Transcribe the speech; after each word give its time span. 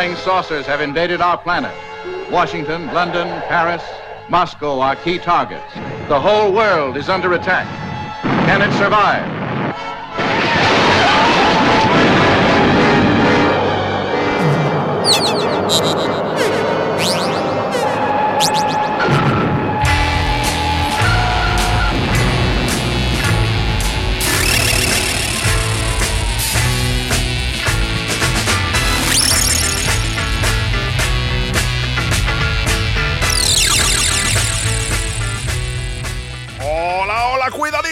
flying 0.00 0.16
saucers 0.16 0.64
have 0.64 0.80
invaded 0.80 1.20
our 1.20 1.36
planet. 1.36 1.74
Washington, 2.30 2.86
London, 2.94 3.28
Paris, 3.48 3.82
Moscow 4.30 4.80
are 4.80 4.96
key 4.96 5.18
targets. 5.18 5.74
The 6.08 6.18
whole 6.18 6.54
world 6.54 6.96
is 6.96 7.10
under 7.10 7.34
attack. 7.34 7.66
Can 8.46 8.62
it 8.62 8.72
survive? 8.78 9.39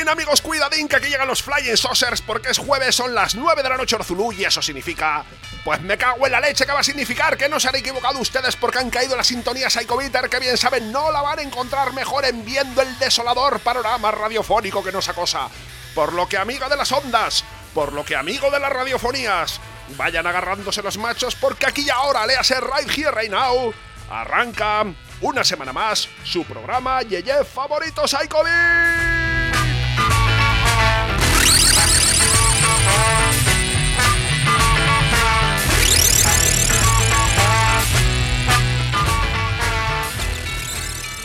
Cuidadín 0.08 0.22
amigos, 0.22 0.40
cuidadín 0.40 0.88
que 0.88 0.96
aquí 0.96 1.08
llegan 1.08 1.28
los 1.28 1.42
Flying 1.42 1.76
Saucers 1.76 2.22
porque 2.22 2.50
es 2.50 2.58
jueves, 2.58 2.94
son 2.94 3.14
las 3.14 3.34
9 3.34 3.62
de 3.62 3.68
la 3.68 3.76
noche 3.76 3.96
Orzulú 3.96 4.32
y 4.32 4.44
eso 4.44 4.62
significa... 4.62 5.24
Pues 5.64 5.82
me 5.82 5.98
cago 5.98 6.24
en 6.24 6.32
la 6.32 6.40
leche 6.40 6.64
que 6.64 6.72
va 6.72 6.80
a 6.80 6.84
significar 6.84 7.36
que 7.36 7.48
no 7.48 7.60
se 7.60 7.68
han 7.68 7.76
equivocado 7.76 8.18
ustedes 8.18 8.56
porque 8.56 8.78
han 8.78 8.88
caído 8.88 9.12
en 9.12 9.18
la 9.18 9.24
sintonía 9.24 9.68
Psycho 9.68 9.98
Bitter 9.98 10.30
que 10.30 10.38
bien 10.38 10.56
saben 10.56 10.90
no 10.92 11.12
la 11.12 11.20
van 11.20 11.40
a 11.40 11.42
encontrar 11.42 11.92
mejor 11.92 12.24
en 12.24 12.42
viendo 12.42 12.80
el 12.80 12.98
desolador 12.98 13.60
panorama 13.60 14.10
radiofónico 14.10 14.82
que 14.82 14.92
nos 14.92 15.08
acosa. 15.10 15.48
Por 15.94 16.14
lo 16.14 16.26
que 16.26 16.38
amigo 16.38 16.68
de 16.70 16.76
las 16.76 16.90
ondas, 16.92 17.44
por 17.74 17.92
lo 17.92 18.04
que 18.04 18.16
amigo 18.16 18.50
de 18.50 18.60
las 18.60 18.72
radiofonías, 18.72 19.60
vayan 19.98 20.26
agarrándose 20.26 20.82
los 20.82 20.96
machos 20.96 21.34
porque 21.34 21.66
aquí 21.66 21.82
y 21.82 21.90
ahora, 21.90 22.26
léase 22.26 22.60
Right 22.60 22.96
Here 22.96 23.10
Right 23.10 23.30
Now, 23.30 23.74
arranca 24.10 24.86
una 25.20 25.44
semana 25.44 25.72
más 25.74 26.08
su 26.24 26.44
programa 26.44 27.02
Yeye 27.02 27.44
Favorito 27.44 28.08
Psycho 28.08 28.42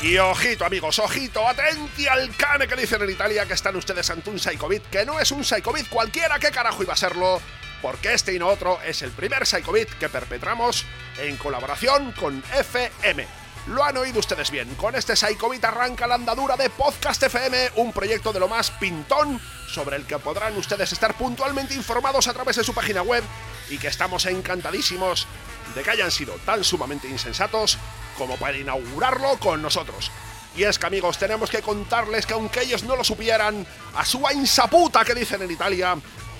Y 0.04 0.18
ojito 0.18 0.66
amigos, 0.66 1.00
ojito, 1.00 1.48
atenti 1.48 2.08
al 2.08 2.36
cane 2.36 2.68
que 2.68 2.76
dicen 2.76 3.02
en 3.02 3.10
Italia 3.10 3.46
que 3.46 3.54
están 3.54 3.78
ustedes 3.78 4.10
ante 4.10 4.30
un 4.30 4.38
Psychobit, 4.38 4.84
que 4.90 5.06
no 5.06 5.18
es 5.18 5.32
un 5.32 5.46
Psychobit 5.46 5.88
cualquiera, 5.88 6.38
¿qué 6.40 6.52
carajo 6.52 6.84
iba 6.84 6.92
a 6.92 6.98
serlo? 6.98 7.42
Porque 7.82 8.14
este 8.14 8.34
y 8.34 8.38
no 8.38 8.50
otro 8.50 8.82
es 8.82 9.02
el 9.02 9.12
primer 9.12 9.46
Psychobit 9.46 9.88
que 9.92 10.10
perpetramos 10.10 10.84
en 11.20 11.38
colaboración 11.38 12.12
con 12.20 12.44
FM. 12.54 13.26
Lo 13.68 13.82
han 13.82 13.96
oído 13.96 14.20
ustedes 14.20 14.52
bien, 14.52 14.76
con 14.76 14.94
este 14.94 15.16
Psychobit 15.16 15.64
arranca 15.64 16.06
la 16.06 16.16
andadura 16.16 16.58
de 16.58 16.70
Podcast 16.70 17.24
FM, 17.24 17.72
un 17.76 17.94
proyecto 17.94 18.34
de 18.34 18.42
lo 18.42 18.50
más 18.50 18.72
pintón 18.72 19.40
sobre 19.70 19.96
el 19.96 20.06
que 20.06 20.20
podrán 20.20 20.58
ustedes 20.58 20.92
estar 20.92 21.16
puntualmente 21.16 21.76
informados 21.76 22.28
a 22.28 22.34
través 22.34 22.58
de 22.58 22.66
su 22.66 22.74
página 22.74 23.04
web 23.04 23.24
y 23.70 23.78
que 23.78 23.88
estamos 23.88 24.26
encantadísimos 24.26 25.28
de 25.74 25.82
que 25.82 25.92
hayan 25.92 26.12
sido 26.12 26.34
tan 26.46 26.62
sumamente 26.66 27.08
insensatos 27.08 27.78
como 28.18 28.38
para 28.38 28.58
inaugurarlo 28.58 29.38
con 29.40 29.62
nosotros. 29.62 30.12
Y 30.56 30.64
es 30.64 30.78
que 30.78 30.86
amigos, 30.86 31.18
tenemos 31.18 31.50
que 31.50 31.62
contarles 31.62 32.26
que 32.26 32.34
aunque 32.34 32.62
ellos 32.62 32.84
no 32.84 32.96
lo 32.96 33.04
supieran, 33.04 33.66
a 33.96 34.06
su 34.06 34.24
insaputa 34.34 35.04
que 35.04 35.16
dicen 35.16 35.42
en 35.42 35.52
Italia, 35.52 35.96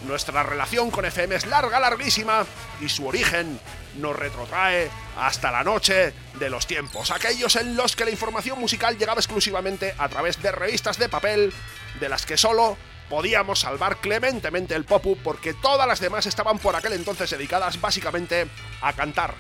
nuestra 0.06 0.44
relación 0.44 0.92
con 0.92 1.06
FM 1.06 1.36
es 1.36 1.46
larga, 1.48 1.80
larguísima, 1.80 2.46
y 2.82 2.90
su 2.90 3.08
origen 3.08 3.60
nos 3.98 4.16
retrotrae 4.16 4.90
hasta 5.18 5.52
la 5.52 5.64
noche 5.64 6.14
de 6.40 6.50
los 6.50 6.68
tiempos, 6.68 7.12
aquellos 7.12 7.56
en 7.56 7.76
los 7.76 7.96
que 7.96 8.06
la 8.06 8.12
información 8.12 8.60
musical 8.60 8.98
llegaba 8.98 9.20
exclusivamente 9.20 9.94
a 9.98 10.10
través 10.10 10.42
de 10.42 10.52
revistas 10.52 10.98
de 10.98 11.10
papel, 11.10 11.54
de 12.00 12.10
las 12.10 12.26
que 12.26 12.38
solo 12.38 12.78
podíamos 13.10 13.60
salvar 13.60 13.98
clementemente 13.98 14.76
el 14.76 14.86
popu 14.86 15.18
porque 15.18 15.54
todas 15.54 15.88
las 15.88 16.00
demás 16.00 16.26
estaban 16.26 16.58
por 16.58 16.76
aquel 16.76 16.94
entonces 16.94 17.30
dedicadas 17.30 17.80
básicamente 17.80 18.48
a 18.82 18.94
cantar 18.94 19.36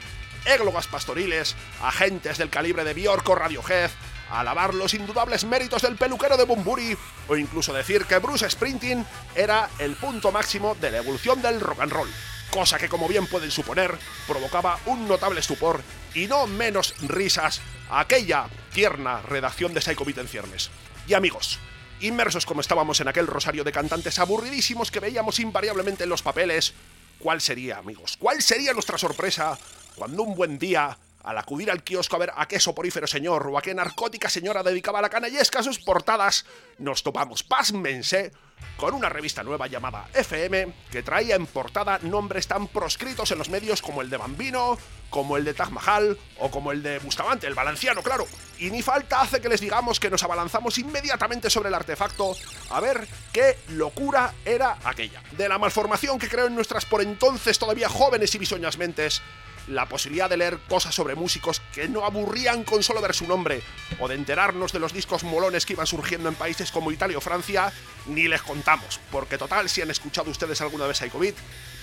églogas 0.45 0.87
pastoriles, 0.87 1.55
agentes 1.81 2.37
del 2.37 2.49
calibre 2.49 2.83
de 2.83 2.93
Bjork 2.93 3.27
o 3.29 3.35
Radiohead, 3.35 3.91
alabar 4.29 4.73
los 4.73 4.93
indudables 4.93 5.45
méritos 5.45 5.81
del 5.81 5.95
peluquero 5.95 6.37
de 6.37 6.45
Bumburi 6.45 6.97
o 7.27 7.35
incluso 7.35 7.73
decir 7.73 8.05
que 8.05 8.17
Bruce 8.17 8.49
Sprinting 8.49 9.05
era 9.35 9.69
el 9.79 9.95
punto 9.95 10.31
máximo 10.31 10.75
de 10.75 10.91
la 10.91 10.97
evolución 10.97 11.41
del 11.41 11.59
rock 11.59 11.81
and 11.81 11.91
roll, 11.91 12.09
cosa 12.51 12.77
que 12.77 12.89
como 12.89 13.07
bien 13.07 13.27
pueden 13.27 13.51
suponer 13.51 13.97
provocaba 14.27 14.79
un 14.85 15.07
notable 15.07 15.39
estupor 15.39 15.81
y 16.13 16.27
no 16.27 16.47
menos 16.47 16.95
risas 17.01 17.61
a 17.89 18.01
aquella 18.01 18.47
tierna 18.73 19.21
redacción 19.21 19.73
de 19.73 19.81
Psycho 19.81 20.05
Beat 20.05 20.17
en 20.17 20.27
ciernes. 20.27 20.71
Y 21.07 21.13
amigos, 21.13 21.59
inmersos 21.99 22.45
como 22.45 22.61
estábamos 22.61 22.99
en 23.01 23.07
aquel 23.07 23.27
rosario 23.27 23.63
de 23.63 23.71
cantantes 23.71 24.19
aburridísimos 24.19 24.91
que 24.91 24.99
veíamos 24.99 25.39
invariablemente 25.39 26.03
en 26.03 26.09
los 26.09 26.21
papeles, 26.21 26.73
¿cuál 27.19 27.41
sería, 27.41 27.77
amigos? 27.77 28.17
¿Cuál 28.17 28.41
sería 28.41 28.73
nuestra 28.73 28.97
sorpresa 28.97 29.57
cuando 29.95 30.23
un 30.23 30.35
buen 30.35 30.59
día, 30.59 30.97
al 31.23 31.37
acudir 31.37 31.71
al 31.71 31.83
kiosco 31.83 32.15
a 32.15 32.19
ver 32.19 32.31
a 32.35 32.47
qué 32.47 32.59
soporífero 32.59 33.07
señor 33.07 33.47
o 33.47 33.57
a 33.57 33.61
qué 33.61 33.73
narcótica 33.73 34.29
señora 34.29 34.63
dedicaba 34.63 35.01
la 35.01 35.09
canallesca 35.09 35.59
a 35.59 35.63
sus 35.63 35.79
portadas, 35.79 36.45
nos 36.77 37.03
topamos, 37.03 37.43
pásmense, 37.43 38.31
con 38.77 38.93
una 38.93 39.09
revista 39.09 39.43
nueva 39.43 39.67
llamada 39.67 40.07
FM 40.13 40.73
que 40.91 41.03
traía 41.03 41.35
en 41.35 41.45
portada 41.45 41.99
nombres 41.99 42.47
tan 42.47 42.67
proscritos 42.67 43.31
en 43.31 43.37
los 43.37 43.49
medios 43.49 43.81
como 43.81 44.01
el 44.01 44.09
de 44.09 44.17
Bambino, 44.17 44.77
como 45.09 45.37
el 45.37 45.45
de 45.45 45.53
Taj 45.53 45.69
Mahal 45.69 46.17
o 46.39 46.49
como 46.49 46.71
el 46.71 46.81
de 46.81 46.99
Bustamante, 46.99 47.45
el 47.45 47.53
valenciano, 47.53 48.01
claro. 48.01 48.25
Y 48.57 48.71
ni 48.71 48.81
falta 48.81 49.21
hace 49.21 49.41
que 49.41 49.49
les 49.49 49.61
digamos 49.61 49.99
que 49.99 50.09
nos 50.09 50.23
abalanzamos 50.23 50.77
inmediatamente 50.79 51.49
sobre 51.49 51.69
el 51.69 51.75
artefacto 51.75 52.35
a 52.71 52.79
ver 52.79 53.07
qué 53.31 53.57
locura 53.69 54.33
era 54.43 54.77
aquella. 54.83 55.21
De 55.37 55.47
la 55.47 55.59
malformación 55.59 56.17
que 56.17 56.29
creó 56.29 56.47
en 56.47 56.55
nuestras 56.55 56.85
por 56.85 57.01
entonces 57.01 57.59
todavía 57.59 57.89
jóvenes 57.89 58.33
y 58.33 58.39
bisoñas 58.39 58.77
mentes, 58.77 59.21
la 59.67 59.87
posibilidad 59.87 60.29
de 60.29 60.37
leer 60.37 60.59
cosas 60.67 60.93
sobre 60.93 61.15
músicos 61.15 61.61
que 61.73 61.87
no 61.87 62.05
aburrían 62.05 62.63
con 62.63 62.83
solo 62.83 63.01
ver 63.01 63.13
su 63.13 63.27
nombre, 63.27 63.61
o 63.99 64.07
de 64.07 64.15
enterarnos 64.15 64.71
de 64.71 64.79
los 64.79 64.93
discos 64.93 65.23
molones 65.23 65.65
que 65.65 65.73
iban 65.73 65.87
surgiendo 65.87 66.29
en 66.29 66.35
países 66.35 66.71
como 66.71 66.91
Italia 66.91 67.17
o 67.17 67.21
Francia, 67.21 67.71
ni 68.07 68.27
les 68.27 68.41
contamos, 68.41 68.99
porque 69.11 69.37
total, 69.37 69.69
si 69.69 69.81
han 69.81 69.91
escuchado 69.91 70.31
ustedes 70.31 70.61
alguna 70.61 70.87
vez 70.87 70.97
Psychobit, 70.97 71.35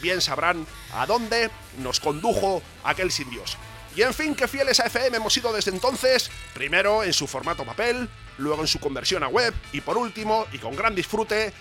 bien 0.03 0.21
sabrán 0.21 0.67
a 0.95 1.07
dónde 1.07 1.51
nos 1.79 2.01
condujo 2.01 2.63
aquel 2.85 3.11
sin 3.11 3.31
Dios. 3.31 3.57
Y 3.97 4.03
en 4.03 4.15
fin, 4.15 4.35
que 4.37 4.47
fieles 4.47 4.79
a 4.79 4.87
FM 4.87 5.17
hemos 5.17 5.33
sido 5.33 5.53
desde 5.53 5.73
entonces, 5.73 6.31
primero 6.55 7.03
en 7.03 7.13
su 7.13 7.27
formato 7.27 7.65
papel, 7.65 8.09
luego 8.39 8.63
en 8.63 8.69
su 8.69 8.79
conversión 8.79 9.25
a 9.25 9.29
web, 9.29 9.53
y 9.73 9.81
por 9.81 9.99
último, 9.99 10.47
y 10.53 10.59
con 10.59 10.77
gran 10.77 10.95
disfrute, 10.95 11.53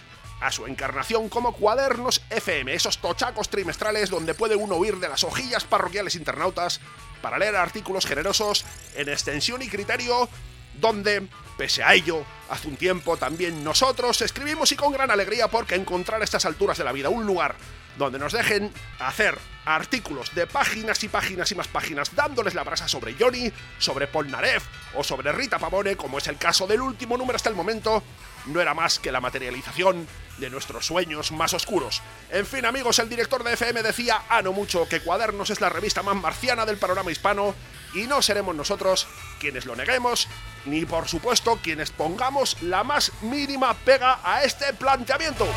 a 0.41 0.51
su 0.51 0.65
encarnación 0.65 1.29
como 1.29 1.53
cuadernos 1.53 2.21
FM, 2.29 2.73
esos 2.73 2.99
tochacos 2.99 3.49
trimestrales 3.49 4.09
donde 4.09 4.33
puede 4.33 4.55
uno 4.55 4.75
huir 4.75 4.97
de 4.97 5.09
las 5.09 5.23
hojillas 5.23 5.63
parroquiales 5.63 6.15
internautas 6.15 6.79
para 7.21 7.37
leer 7.37 7.55
artículos 7.55 8.05
generosos 8.05 8.65
en 8.95 9.09
extensión 9.09 9.61
y 9.61 9.67
criterio, 9.67 10.29
donde, 10.79 11.27
pese 11.57 11.83
a 11.83 11.93
ello, 11.93 12.23
hace 12.49 12.67
un 12.67 12.77
tiempo 12.77 13.17
también 13.17 13.63
nosotros 13.63 14.21
escribimos 14.21 14.71
y 14.71 14.75
con 14.75 14.93
gran 14.93 15.11
alegría 15.11 15.49
porque 15.49 15.75
encontrar 15.75 16.21
a 16.21 16.23
estas 16.23 16.45
alturas 16.45 16.77
de 16.77 16.85
la 16.85 16.93
vida 16.93 17.09
un 17.09 17.25
lugar 17.25 17.55
donde 17.97 18.17
nos 18.17 18.31
dejen 18.31 18.71
hacer 18.99 19.37
artículos 19.65 20.33
de 20.33 20.47
páginas 20.47 21.03
y 21.03 21.09
páginas 21.09 21.51
y 21.51 21.55
más 21.55 21.67
páginas 21.67 22.15
dándoles 22.15 22.55
la 22.55 22.63
brasa 22.63 22.87
sobre 22.87 23.15
Johnny, 23.19 23.51
sobre 23.77 24.07
Polnareff 24.07 24.63
o 24.95 25.03
sobre 25.03 25.31
Rita 25.33 25.59
Pavone, 25.59 25.97
como 25.97 26.17
es 26.17 26.27
el 26.27 26.37
caso 26.37 26.65
del 26.65 26.81
último 26.81 27.17
número 27.17 27.35
hasta 27.35 27.49
el 27.49 27.55
momento, 27.55 28.01
no 28.49 28.61
era 28.61 28.73
más 28.73 28.99
que 28.99 29.11
la 29.11 29.21
materialización 29.21 30.07
de 30.37 30.49
nuestros 30.49 30.85
sueños 30.85 31.31
más 31.31 31.53
oscuros. 31.53 32.01
En 32.31 32.45
fin, 32.45 32.65
amigos, 32.65 32.99
el 32.99 33.09
director 33.09 33.43
de 33.43 33.53
FM 33.53 33.83
decía, 33.83 34.23
a 34.29 34.41
no 34.41 34.53
mucho, 34.53 34.87
que 34.87 35.01
Cuadernos 35.01 35.49
es 35.49 35.61
la 35.61 35.69
revista 35.69 36.03
más 36.03 36.15
marciana 36.15 36.65
del 36.65 36.77
panorama 36.77 37.11
hispano 37.11 37.55
y 37.93 38.03
no 38.03 38.21
seremos 38.21 38.55
nosotros 38.55 39.07
quienes 39.39 39.65
lo 39.65 39.75
neguemos, 39.75 40.27
ni 40.65 40.85
por 40.85 41.07
supuesto 41.07 41.59
quienes 41.61 41.91
pongamos 41.91 42.61
la 42.61 42.83
más 42.83 43.11
mínima 43.21 43.73
pega 43.73 44.19
a 44.23 44.43
este 44.43 44.73
planteamiento. 44.73 45.47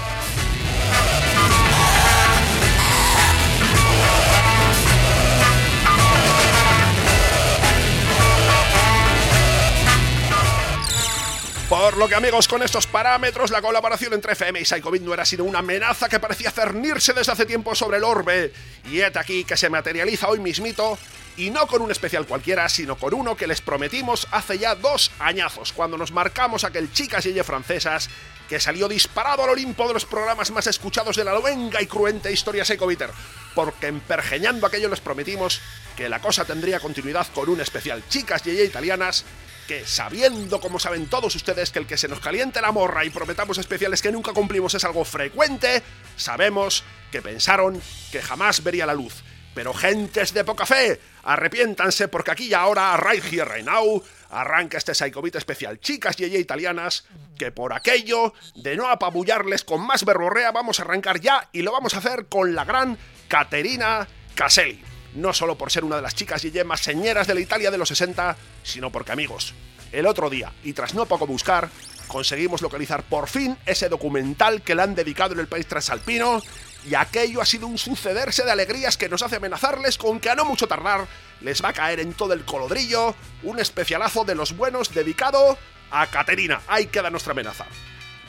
Por 11.72 11.96
lo 11.96 12.06
que 12.06 12.14
amigos, 12.14 12.48
con 12.48 12.62
estos 12.62 12.86
parámetros, 12.86 13.50
la 13.50 13.62
colaboración 13.62 14.12
entre 14.12 14.34
FM 14.34 14.60
y 14.60 14.64
Psychobit 14.66 15.00
no 15.00 15.14
era 15.14 15.24
sino 15.24 15.44
una 15.44 15.60
amenaza 15.60 16.06
que 16.06 16.20
parecía 16.20 16.50
cernirse 16.50 17.14
desde 17.14 17.32
hace 17.32 17.46
tiempo 17.46 17.74
sobre 17.74 17.96
el 17.96 18.04
orbe. 18.04 18.52
Y 18.90 19.00
este 19.00 19.18
aquí 19.18 19.44
que 19.44 19.56
se 19.56 19.70
materializa 19.70 20.28
hoy 20.28 20.38
mismito, 20.38 20.98
y 21.38 21.48
no 21.48 21.66
con 21.66 21.80
un 21.80 21.90
especial 21.90 22.26
cualquiera, 22.26 22.68
sino 22.68 22.96
con 22.96 23.14
uno 23.14 23.38
que 23.38 23.46
les 23.46 23.62
prometimos 23.62 24.28
hace 24.32 24.58
ya 24.58 24.74
dos 24.74 25.12
añazos, 25.18 25.72
cuando 25.72 25.96
nos 25.96 26.12
marcamos 26.12 26.64
aquel 26.64 26.92
Chicas 26.92 27.24
y 27.24 27.32
francesas 27.42 28.10
que 28.50 28.60
salió 28.60 28.86
disparado 28.86 29.42
al 29.42 29.48
Olimpo 29.48 29.88
de 29.88 29.94
los 29.94 30.04
programas 30.04 30.50
más 30.50 30.66
escuchados 30.66 31.16
de 31.16 31.24
la 31.24 31.32
luenga 31.38 31.80
y 31.80 31.86
cruenta 31.86 32.30
historia 32.30 32.66
Psychobiter. 32.66 33.08
Porque 33.54 33.86
empergeñando 33.86 34.66
aquello 34.66 34.90
les 34.90 35.00
prometimos 35.00 35.62
que 35.96 36.10
la 36.10 36.20
cosa 36.20 36.44
tendría 36.44 36.80
continuidad 36.80 37.26
con 37.34 37.48
un 37.48 37.62
especial 37.62 38.02
Chicas 38.10 38.46
y 38.46 38.60
Italianas 38.60 39.24
que 39.66 39.86
sabiendo 39.86 40.60
como 40.60 40.78
saben 40.78 41.06
todos 41.06 41.34
ustedes 41.34 41.70
que 41.70 41.78
el 41.78 41.86
que 41.86 41.96
se 41.96 42.08
nos 42.08 42.20
caliente 42.20 42.60
la 42.60 42.72
morra 42.72 43.04
y 43.04 43.10
prometamos 43.10 43.58
especiales 43.58 44.02
que 44.02 44.12
nunca 44.12 44.32
cumplimos 44.32 44.74
es 44.74 44.84
algo 44.84 45.04
frecuente, 45.04 45.82
sabemos 46.16 46.84
que 47.10 47.22
pensaron 47.22 47.80
que 48.10 48.22
jamás 48.22 48.62
vería 48.62 48.86
la 48.86 48.94
luz. 48.94 49.22
Pero 49.54 49.74
gentes 49.74 50.32
de 50.32 50.44
poca 50.44 50.64
fe, 50.64 50.98
arrepiéntanse 51.24 52.08
porque 52.08 52.30
aquí 52.30 52.46
y 52.46 52.54
ahora, 52.54 52.96
right 52.96 53.22
here, 53.22 53.44
right 53.44 53.66
now, 53.66 54.02
arranca 54.30 54.78
este 54.78 54.94
Psychobit 54.94 55.36
especial 55.36 55.78
chicas 55.78 56.18
y 56.18 56.24
italianas, 56.24 57.04
que 57.38 57.52
por 57.52 57.74
aquello 57.74 58.32
de 58.54 58.76
no 58.76 58.88
apabullarles 58.88 59.62
con 59.62 59.82
más 59.86 60.04
verborrea 60.04 60.52
vamos 60.52 60.80
a 60.80 60.84
arrancar 60.84 61.20
ya 61.20 61.48
y 61.52 61.62
lo 61.62 61.72
vamos 61.72 61.94
a 61.94 61.98
hacer 61.98 62.26
con 62.26 62.54
la 62.54 62.64
gran 62.64 62.96
Caterina 63.28 64.08
Caselli. 64.34 64.91
No 65.14 65.32
solo 65.32 65.56
por 65.56 65.70
ser 65.70 65.84
una 65.84 65.96
de 65.96 66.02
las 66.02 66.14
chicas 66.14 66.44
y 66.44 66.52
más 66.64 66.80
señeras 66.80 67.26
de 67.26 67.34
la 67.34 67.40
Italia 67.40 67.70
de 67.70 67.78
los 67.78 67.88
60, 67.88 68.36
sino 68.62 68.90
porque 68.90 69.12
amigos, 69.12 69.54
el 69.92 70.06
otro 70.06 70.30
día, 70.30 70.52
y 70.64 70.72
tras 70.72 70.94
no 70.94 71.06
poco 71.06 71.26
buscar, 71.26 71.68
conseguimos 72.06 72.62
localizar 72.62 73.02
por 73.02 73.28
fin 73.28 73.56
ese 73.66 73.88
documental 73.88 74.62
que 74.62 74.74
le 74.74 74.82
han 74.82 74.94
dedicado 74.94 75.34
en 75.34 75.40
el 75.40 75.48
país 75.48 75.66
transalpino 75.66 76.42
y 76.84 76.94
aquello 76.94 77.40
ha 77.40 77.46
sido 77.46 77.66
un 77.66 77.78
sucederse 77.78 78.44
de 78.44 78.50
alegrías 78.50 78.96
que 78.96 79.08
nos 79.08 79.22
hace 79.22 79.36
amenazarles 79.36 79.98
con 79.98 80.18
que 80.18 80.30
a 80.30 80.34
no 80.34 80.44
mucho 80.44 80.66
tardar 80.66 81.06
les 81.40 81.62
va 81.62 81.70
a 81.70 81.72
caer 81.72 82.00
en 82.00 82.12
todo 82.12 82.32
el 82.32 82.44
colodrillo 82.44 83.14
un 83.42 83.58
especialazo 83.58 84.24
de 84.24 84.34
los 84.34 84.56
buenos 84.56 84.92
dedicado 84.92 85.56
a 85.90 86.06
Caterina. 86.06 86.60
Ahí 86.68 86.86
queda 86.86 87.10
nuestra 87.10 87.32
amenaza. 87.32 87.66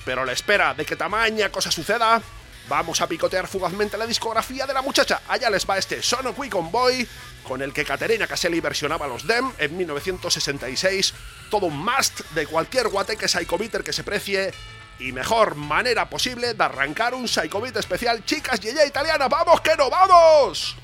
Pero 0.05 0.25
la 0.25 0.33
espera 0.33 0.73
de 0.73 0.85
que 0.85 0.95
tamaña 0.95 1.49
cosa 1.49 1.71
suceda, 1.71 2.21
vamos 2.67 3.01
a 3.01 3.07
picotear 3.07 3.47
fugazmente 3.47 3.97
la 3.97 4.05
discografía 4.05 4.65
de 4.65 4.73
la 4.73 4.81
muchacha. 4.81 5.21
Allá 5.27 5.49
les 5.49 5.67
va 5.69 5.77
este 5.77 6.01
Sono 6.01 6.33
Quick 6.33 6.53
Boy, 6.71 7.07
con 7.43 7.61
el 7.61 7.73
que 7.73 7.85
Caterina 7.85 8.27
Caselli 8.27 8.59
versionaba 8.59 9.07
los 9.07 9.27
Dem 9.27 9.51
en 9.57 9.77
1966. 9.77 11.13
Todo 11.49 11.67
un 11.67 11.77
must 11.77 12.21
de 12.31 12.47
cualquier 12.47 12.87
guateque 12.87 13.27
psychobiter 13.27 13.83
que 13.83 13.93
se 13.93 14.03
precie 14.03 14.53
y 14.99 15.11
mejor 15.11 15.55
manera 15.55 16.09
posible 16.09 16.53
de 16.53 16.63
arrancar 16.63 17.13
un 17.13 17.27
Psychobit 17.27 17.75
especial 17.77 18.23
chicas 18.25 18.59
y 18.63 18.69
ella 18.69 18.85
italiana. 18.85 19.27
¡Vamos 19.27 19.61
que 19.61 19.75
no 19.75 19.89
vamos! 19.89 20.77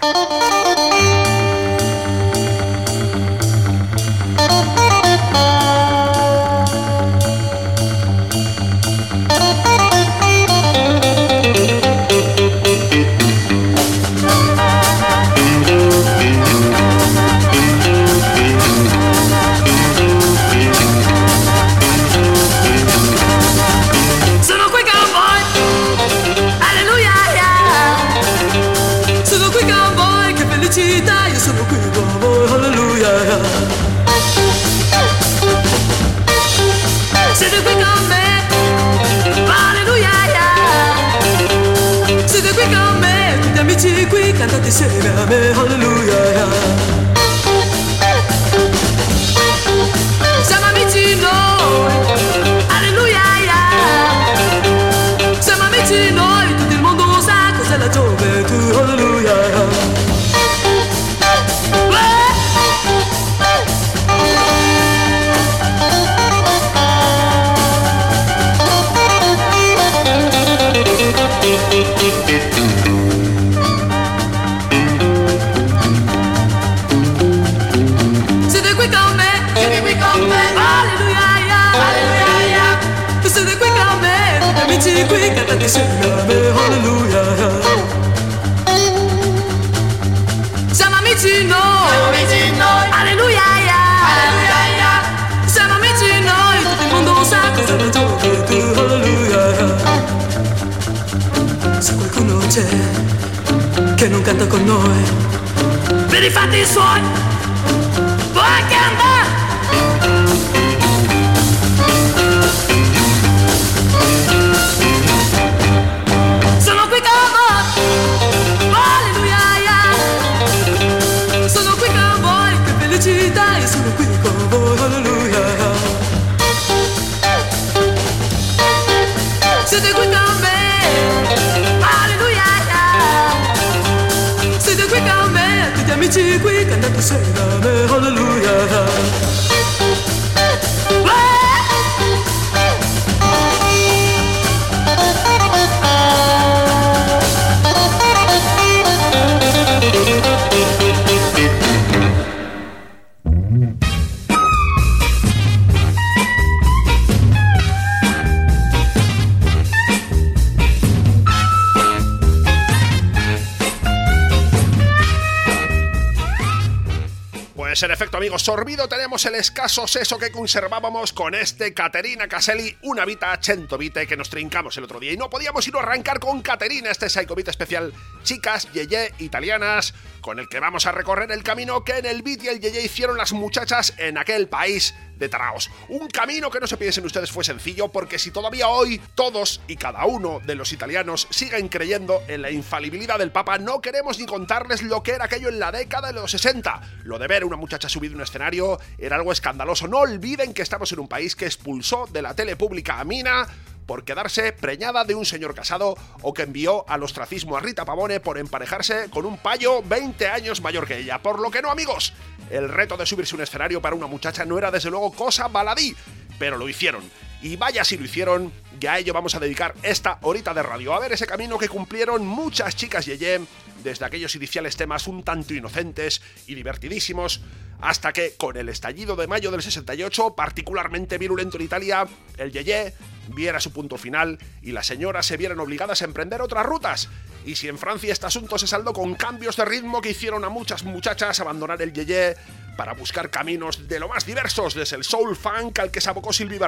Amigos, 168.20 168.44
sorbido 168.44 168.90
tenemos 168.90 169.26
el 169.28 169.36
escaso 169.36 169.88
seso 169.88 170.18
que 170.18 170.30
conservábamos 170.30 171.14
con 171.14 171.34
este 171.34 171.74
Caterina 171.74 172.28
Caselli, 172.28 172.76
una 172.82 173.06
vita 173.06 173.40
centovite 173.42 174.06
que 174.08 174.18
nos 174.18 174.30
trincamos 174.30 174.76
el 174.76 174.84
otro 174.84 175.00
día. 175.00 175.14
Y 175.14 175.18
no 175.18 175.30
podíamos 175.30 175.66
ir 175.70 175.78
a 175.78 175.80
arrancar 175.80 176.20
con 176.20 176.42
Caterina, 176.42 176.92
este 176.92 177.10
Psychobit 177.10 177.48
especial 177.48 177.94
chicas 178.24 178.70
yeye 178.74 179.14
italianas, 179.20 179.94
con 180.22 180.40
el 180.40 180.48
que 180.50 180.60
vamos 180.60 180.86
a 180.86 180.92
recorrer 180.92 181.32
el 181.32 181.44
camino 181.44 181.84
que 181.84 181.98
en 181.98 182.06
el 182.06 182.22
beat 182.22 182.44
y 182.44 182.48
el 182.48 182.60
yeye 182.60 182.84
hicieron 182.84 183.18
las 183.18 183.34
muchachas 183.34 183.94
en 183.98 184.18
aquel 184.18 184.48
país 184.48 184.94
de 185.18 185.30
Taraos. 185.30 185.70
Un 185.90 186.08
camino 186.08 186.50
que 186.50 186.60
no 186.60 186.68
se 186.68 186.78
piensen 186.78 187.06
ustedes 187.06 187.32
fue 187.32 187.44
sencillo 187.44 187.90
porque 187.90 188.18
si 188.18 188.32
todavía 188.32 188.70
hoy 188.70 189.02
todos 189.16 189.62
y 189.68 189.76
cada 189.76 190.06
uno 190.06 190.40
de 190.46 190.56
los 190.56 190.72
italianos 190.72 191.28
siguen 191.30 191.68
creyendo 191.68 192.24
en 192.28 192.42
la 192.42 192.52
infalibilidad 192.52 193.20
del 193.20 193.32
Papa, 193.32 193.58
no 193.58 193.82
queremos 193.82 194.18
ni 194.18 194.26
contarles 194.26 194.82
lo 194.82 195.04
que 195.04 195.12
era 195.12 195.26
aquello 195.26 195.50
en 195.50 195.60
la 195.60 195.72
década 195.72 196.08
de 196.08 196.14
los 196.14 196.32
60. 196.32 196.82
Lo 197.04 197.20
de 197.20 197.28
ver 197.28 197.44
a 197.44 197.46
una 197.46 197.58
muchacha 197.58 197.90
subir 197.90 198.16
un 198.16 198.22
escenario 198.22 198.80
era 198.98 199.18
algo 199.18 199.32
escandaloso. 199.32 199.88
No 199.88 200.00
olviden 200.00 200.54
que 200.54 200.62
estamos 200.62 200.92
en 200.92 201.00
un 201.00 201.08
país 201.08 201.36
que 201.36 201.46
expulsó 201.46 202.08
de 202.08 202.22
la 202.22 202.34
tele 202.34 202.56
pública 202.56 203.00
a 203.00 203.04
Mina 203.04 203.48
por 203.90 204.04
quedarse 204.04 204.54
preñada 204.54 205.04
de 205.04 205.16
un 205.16 205.26
señor 205.26 205.56
casado 205.56 205.98
o 206.22 206.32
que 206.32 206.44
envió 206.44 206.88
al 206.88 207.02
ostracismo 207.02 207.58
a 207.58 207.60
Rita 207.60 207.86
Pavone 207.86 208.20
por 208.20 208.38
emparejarse 208.38 209.10
con 209.10 209.26
un 209.26 209.40
payo 209.40 209.82
20 209.82 210.28
años 210.28 210.62
mayor 210.62 210.86
que 210.86 211.00
ella. 211.00 211.24
Por 211.24 211.40
lo 211.40 211.50
que 211.50 211.64
no, 211.64 211.72
amigos, 211.72 212.14
el 212.52 212.70
reto 212.70 212.98
de 212.98 213.08
subirse 213.08 213.34
un 213.34 213.42
escenario 213.42 213.82
para 213.82 213.96
una 213.96 214.06
muchacha 214.06 214.46
no 214.46 214.60
era 214.60 214.70
desde 214.70 214.92
luego 214.92 215.12
cosa 215.12 215.48
baladí, 215.48 215.96
pero 216.38 216.60
lo 216.60 216.70
hicieron. 216.70 217.02
Y 217.42 217.56
vaya 217.56 217.84
si 217.84 217.98
lo 217.98 218.06
hicieron, 218.06 218.54
y 218.80 218.88
a 218.88 218.98
ello 218.98 219.14
vamos 219.14 219.36
a 219.36 219.40
dedicar 219.40 219.76
esta 219.84 220.20
horita 220.22 220.54
de 220.54 220.64
radio, 220.64 220.94
a 220.94 221.00
ver 221.00 221.12
ese 221.12 221.28
camino 221.28 221.58
que 221.58 221.68
cumplieron 221.68 222.26
muchas 222.26 222.76
chicas 222.76 223.06
Yeye, 223.06 223.42
desde 223.84 224.06
aquellos 224.06 224.36
iniciales 224.36 224.78
temas 224.78 225.08
un 225.08 225.24
tanto 225.24 225.54
inocentes 225.54 226.22
y 226.48 226.56
divertidísimos, 226.56 227.42
hasta 227.82 228.14
que, 228.14 228.36
con 228.38 228.58
el 228.58 228.70
estallido 228.70 229.16
de 229.16 229.28
mayo 229.28 229.52
del 229.52 229.62
68, 229.62 230.34
particularmente 230.36 231.18
virulento 231.18 231.58
en 231.58 231.64
Italia, 231.64 232.08
el 232.38 232.52
Yeye 232.52 232.94
viera 233.28 233.60
su 233.60 233.72
punto 233.72 233.98
final 233.98 234.38
y 234.62 234.72
las 234.72 234.88
señoras 234.88 235.26
se 235.26 235.38
vieran 235.38 235.60
obligadas 235.60 236.02
a 236.02 236.06
emprender 236.06 236.42
otras 236.42 236.66
rutas. 236.66 237.10
Y 237.46 237.56
si 237.56 237.68
en 237.68 237.78
Francia 237.78 238.12
este 238.12 238.28
asunto 238.28 238.58
se 238.58 238.68
saldó 238.68 238.94
con 238.94 239.16
cambios 239.16 239.56
de 239.56 239.66
ritmo 239.66 240.02
que 240.02 240.12
hicieron 240.12 240.44
a 240.44 240.50
muchas 240.50 240.84
muchachas 240.84 241.40
abandonar 241.40 241.82
el 241.82 241.94
Yeye 241.94 242.36
para 242.78 242.94
buscar 242.94 243.30
caminos 243.30 243.88
de 243.88 244.00
lo 244.00 244.08
más 244.08 244.26
diversos, 244.26 244.74
desde 244.74 244.96
el 244.96 245.04
soul 245.04 245.36
funk 245.36 245.80
al 245.80 245.92
que 245.92 246.02
se 246.02 246.10
abocó 246.10 246.32
Sylvie 246.32 246.60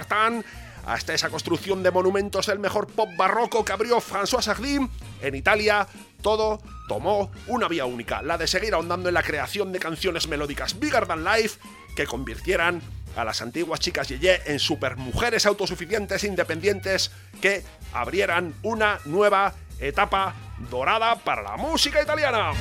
hasta 0.86 1.14
esa 1.14 1.30
construcción 1.30 1.84
de 1.84 1.92
monumentos 1.92 2.48
del 2.48 2.60
mejor 2.60 2.88
pop 2.88 3.10
barroco 3.18 3.64
que 3.66 3.72
abrió 3.72 4.00
François 4.00 4.42
Sardy, 4.42 4.80
en 5.22 5.36
Italia 5.36 5.88
todo 6.22 6.62
tomó 6.88 7.32
una 7.48 7.68
vía 7.68 7.86
única, 7.86 8.22
la 8.22 8.38
de 8.38 8.48
seguir 8.48 8.74
ahondando 8.74 9.10
en 9.10 9.16
la 9.16 9.24
creación 9.24 9.72
de 9.72 9.80
canciones 9.80 10.28
melódicas 10.28 10.80
bigger 10.80 11.08
than 11.08 11.24
life 11.24 11.60
que 11.96 12.06
convirtieran 12.06 12.82
a 13.16 13.26
las 13.26 13.42
antiguas 13.42 13.80
chicas 13.80 14.08
Yeye 14.08 14.42
en 14.46 14.60
supermujeres 14.60 15.46
autosuficientes 15.46 16.24
e 16.24 16.28
independientes 16.28 17.12
que 17.42 17.64
abrieran 17.94 18.54
una 18.64 19.00
nueva 19.06 19.54
etapa 19.80 20.34
dorada 20.70 21.16
para 21.16 21.42
la 21.42 21.58
música 21.58 22.02
italiana. 22.02 22.52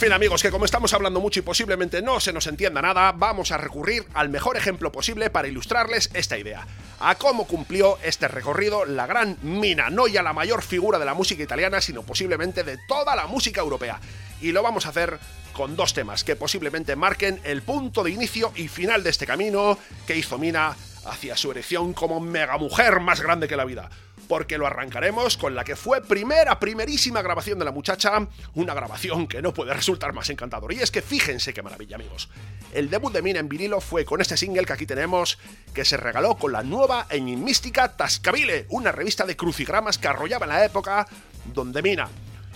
Fin 0.00 0.12
amigos, 0.14 0.40
que 0.40 0.50
como 0.50 0.64
estamos 0.64 0.94
hablando 0.94 1.20
mucho 1.20 1.40
y 1.40 1.42
posiblemente 1.42 2.00
no 2.00 2.20
se 2.20 2.32
nos 2.32 2.46
entienda 2.46 2.80
nada, 2.80 3.12
vamos 3.12 3.52
a 3.52 3.58
recurrir 3.58 4.06
al 4.14 4.30
mejor 4.30 4.56
ejemplo 4.56 4.90
posible 4.90 5.28
para 5.28 5.46
ilustrarles 5.46 6.08
esta 6.14 6.38
idea. 6.38 6.66
A 7.00 7.16
cómo 7.16 7.46
cumplió 7.46 7.98
este 8.02 8.26
recorrido 8.26 8.86
la 8.86 9.06
gran 9.06 9.36
Mina, 9.42 9.90
no 9.90 10.08
ya 10.08 10.22
la 10.22 10.32
mayor 10.32 10.62
figura 10.62 10.98
de 10.98 11.04
la 11.04 11.12
música 11.12 11.42
italiana, 11.42 11.82
sino 11.82 12.02
posiblemente 12.02 12.64
de 12.64 12.78
toda 12.88 13.14
la 13.14 13.26
música 13.26 13.60
europea. 13.60 14.00
Y 14.40 14.52
lo 14.52 14.62
vamos 14.62 14.86
a 14.86 14.88
hacer 14.88 15.18
con 15.52 15.76
dos 15.76 15.92
temas 15.92 16.24
que 16.24 16.34
posiblemente 16.34 16.96
marquen 16.96 17.38
el 17.44 17.60
punto 17.60 18.02
de 18.02 18.12
inicio 18.12 18.52
y 18.56 18.68
final 18.68 19.02
de 19.02 19.10
este 19.10 19.26
camino 19.26 19.76
que 20.06 20.16
hizo 20.16 20.38
Mina 20.38 20.74
hacia 21.04 21.36
su 21.36 21.50
erección 21.50 21.92
como 21.92 22.20
mega 22.20 22.56
mujer 22.56 23.00
más 23.00 23.20
grande 23.20 23.48
que 23.48 23.56
la 23.56 23.66
vida 23.66 23.90
porque 24.30 24.58
lo 24.58 24.66
arrancaremos 24.68 25.36
con 25.36 25.56
la 25.56 25.64
que 25.64 25.74
fue 25.74 26.00
primera, 26.02 26.60
primerísima 26.60 27.20
grabación 27.20 27.58
de 27.58 27.64
la 27.64 27.72
muchacha, 27.72 28.28
una 28.54 28.74
grabación 28.74 29.26
que 29.26 29.42
no 29.42 29.52
puede 29.52 29.74
resultar 29.74 30.12
más 30.12 30.30
encantadora. 30.30 30.72
Y 30.72 30.78
es 30.78 30.92
que 30.92 31.02
fíjense 31.02 31.52
qué 31.52 31.62
maravilla, 31.62 31.96
amigos. 31.96 32.28
El 32.72 32.90
debut 32.90 33.12
de 33.12 33.22
Mina 33.22 33.40
en 33.40 33.48
vinilo 33.48 33.80
fue 33.80 34.04
con 34.04 34.20
este 34.20 34.36
single 34.36 34.64
que 34.64 34.72
aquí 34.72 34.86
tenemos, 34.86 35.36
que 35.74 35.84
se 35.84 35.96
regaló 35.96 36.36
con 36.36 36.52
la 36.52 36.62
nueva 36.62 37.08
enigmística 37.10 37.96
Tascabile, 37.96 38.66
una 38.68 38.92
revista 38.92 39.26
de 39.26 39.34
crucigramas 39.34 39.98
que 39.98 40.06
arrollaba 40.06 40.46
en 40.46 40.50
la 40.50 40.64
época 40.64 41.08
donde 41.52 41.82
Mina, 41.82 42.08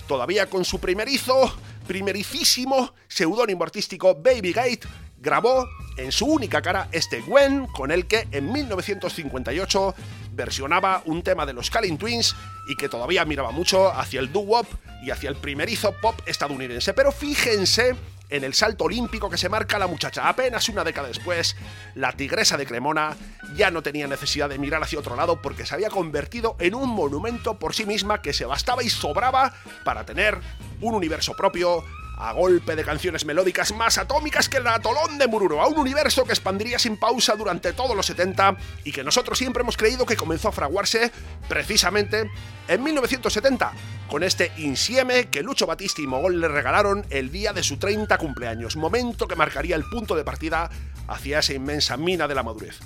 todavía 0.07 0.49
con 0.49 0.63
su 0.63 0.79
primerizo, 0.79 1.57
primericísimo 1.87 2.93
seudónimo 3.09 3.65
artístico 3.65 4.15
Baby 4.15 4.53
Gate, 4.53 4.87
grabó 5.17 5.67
en 5.97 6.13
su 6.13 6.25
única 6.25 6.61
cara 6.61 6.87
este 6.93 7.19
Gwen, 7.19 7.67
con 7.67 7.91
el 7.91 8.07
que 8.07 8.29
en 8.31 8.51
1958 8.51 9.95
versionaba 10.35 11.01
un 11.05 11.23
tema 11.23 11.45
de 11.45 11.53
los 11.53 11.69
Calling 11.69 11.97
Twins 11.97 12.35
y 12.67 12.75
que 12.75 12.89
todavía 12.89 13.25
miraba 13.25 13.51
mucho 13.51 13.91
hacia 13.91 14.19
el 14.19 14.31
doo-wop 14.31 14.67
y 15.01 15.11
hacia 15.11 15.29
el 15.29 15.35
primerizo 15.35 15.93
pop 16.01 16.19
estadounidense. 16.25 16.93
Pero 16.93 17.11
fíjense 17.11 17.95
en 18.29 18.43
el 18.43 18.53
salto 18.53 18.85
olímpico 18.85 19.29
que 19.29 19.37
se 19.37 19.49
marca 19.49 19.79
la 19.79 19.87
muchacha. 19.87 20.27
Apenas 20.27 20.67
una 20.69 20.83
década 20.83 21.07
después, 21.07 21.55
la 21.93 22.11
tigresa 22.11 22.57
de 22.57 22.65
Cremona 22.65 23.15
ya 23.55 23.71
no 23.71 23.83
tenía 23.83 24.07
necesidad 24.07 24.49
de 24.49 24.57
mirar 24.57 24.83
hacia 24.83 24.99
otro 24.99 25.15
lado 25.15 25.41
porque 25.41 25.65
se 25.65 25.75
había 25.75 25.89
convertido 25.89 26.55
en 26.59 26.75
un 26.75 26.89
monumento 26.89 27.59
por 27.59 27.73
sí 27.73 27.85
misma 27.85 28.21
que 28.21 28.33
se 28.33 28.45
bastaba 28.45 28.83
y 28.83 28.89
sobraba 28.89 29.53
para 29.83 30.05
tener 30.05 30.39
un 30.81 30.95
universo 30.95 31.33
propio, 31.35 31.83
a 32.17 32.31
golpe 32.33 32.75
de 32.75 32.83
canciones 32.83 33.25
melódicas 33.25 33.73
más 33.73 33.97
atómicas 33.97 34.49
que 34.49 34.57
el 34.57 34.67
atolón 34.67 35.17
de 35.17 35.27
Mururo, 35.27 35.61
a 35.61 35.67
un 35.67 35.77
universo 35.77 36.23
que 36.23 36.31
expandiría 36.31 36.79
sin 36.79 36.97
pausa 36.97 37.35
durante 37.35 37.73
todos 37.73 37.95
los 37.95 38.05
70 38.05 38.57
y 38.83 38.91
que 38.91 39.03
nosotros 39.03 39.37
siempre 39.37 39.61
hemos 39.61 39.77
creído 39.77 40.05
que 40.05 40.17
comenzó 40.17 40.49
a 40.49 40.53
fraguarse 40.53 41.11
precisamente 41.47 42.29
en 42.67 42.83
1970, 42.83 43.73
con 44.09 44.23
este 44.23 44.51
insieme 44.57 45.29
que 45.29 45.43
Lucho 45.43 45.67
Batista 45.67 46.01
y 46.01 46.07
Mogol 46.07 46.39
le 46.39 46.47
regalaron 46.47 47.05
el 47.09 47.31
día 47.31 47.53
de 47.53 47.63
su 47.63 47.77
30 47.77 48.17
cumpleaños, 48.17 48.75
momento 48.75 49.27
que 49.27 49.35
marcaría 49.35 49.75
el 49.75 49.85
punto 49.85 50.15
de 50.15 50.23
partida 50.23 50.69
hacia 51.07 51.39
esa 51.39 51.53
inmensa 51.53 51.97
mina 51.97 52.27
de 52.27 52.35
la 52.35 52.43
madurez. 52.43 52.79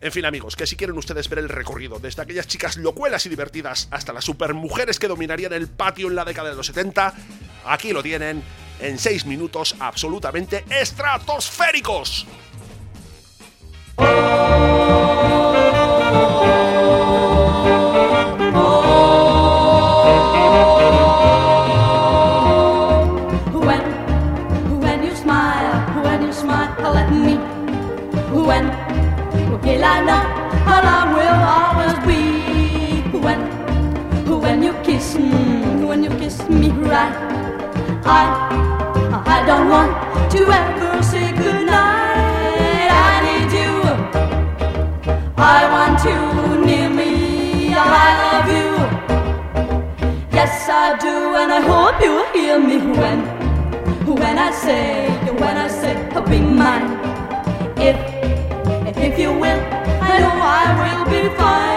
En 0.00 0.12
fin, 0.12 0.26
amigos, 0.26 0.56
que 0.56 0.66
si 0.66 0.76
quieren 0.76 0.98
ustedes 0.98 1.28
ver 1.28 1.38
el 1.38 1.48
recorrido 1.48 1.98
desde 1.98 2.22
aquellas 2.22 2.46
chicas 2.46 2.76
locuelas 2.76 3.24
y 3.24 3.30
divertidas 3.30 3.88
hasta 3.90 4.12
las 4.12 4.24
supermujeres 4.24 4.98
que 4.98 5.08
dominarían 5.08 5.54
el 5.54 5.68
patio 5.68 6.08
en 6.08 6.14
la 6.14 6.24
década 6.24 6.50
de 6.50 6.56
los 6.56 6.66
70, 6.66 7.14
aquí 7.64 7.92
lo 7.92 8.02
tienen 8.02 8.42
en 8.80 8.98
6 8.98 9.26
minutos 9.26 9.76
absolutamente 9.78 10.64
estratosféricos. 10.70 12.26
Right, 36.86 37.35
I, 38.08 39.22
I 39.26 39.44
don't 39.46 39.68
want 39.68 40.30
to 40.32 40.38
ever 40.38 41.02
say 41.02 41.32
goodnight. 41.32 42.90
I 43.08 43.14
need 43.26 43.50
you. 43.60 43.74
I 45.36 45.58
want 45.74 45.98
you 46.08 46.64
near 46.64 46.88
me. 46.88 47.74
I 47.74 48.08
love 48.22 48.48
you. 48.58 48.70
Yes, 50.32 50.68
I 50.68 50.96
do, 50.98 51.34
and 51.34 51.52
I 51.52 51.60
hope 51.60 52.00
you 52.00 52.24
hear 52.32 52.58
me 52.60 52.78
when, 52.98 53.18
when 54.06 54.38
I 54.38 54.50
say, 54.52 55.08
when 55.40 55.56
I 55.56 55.66
say, 55.68 55.94
be 56.30 56.38
mine. 56.40 56.88
If, 57.76 57.96
if 58.96 59.18
you 59.18 59.32
will, 59.32 59.60
I 60.10 60.18
know 60.20 60.36
I 60.40 60.64
will 60.80 61.04
be 61.10 61.36
fine. 61.36 61.75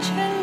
成。 0.00 0.41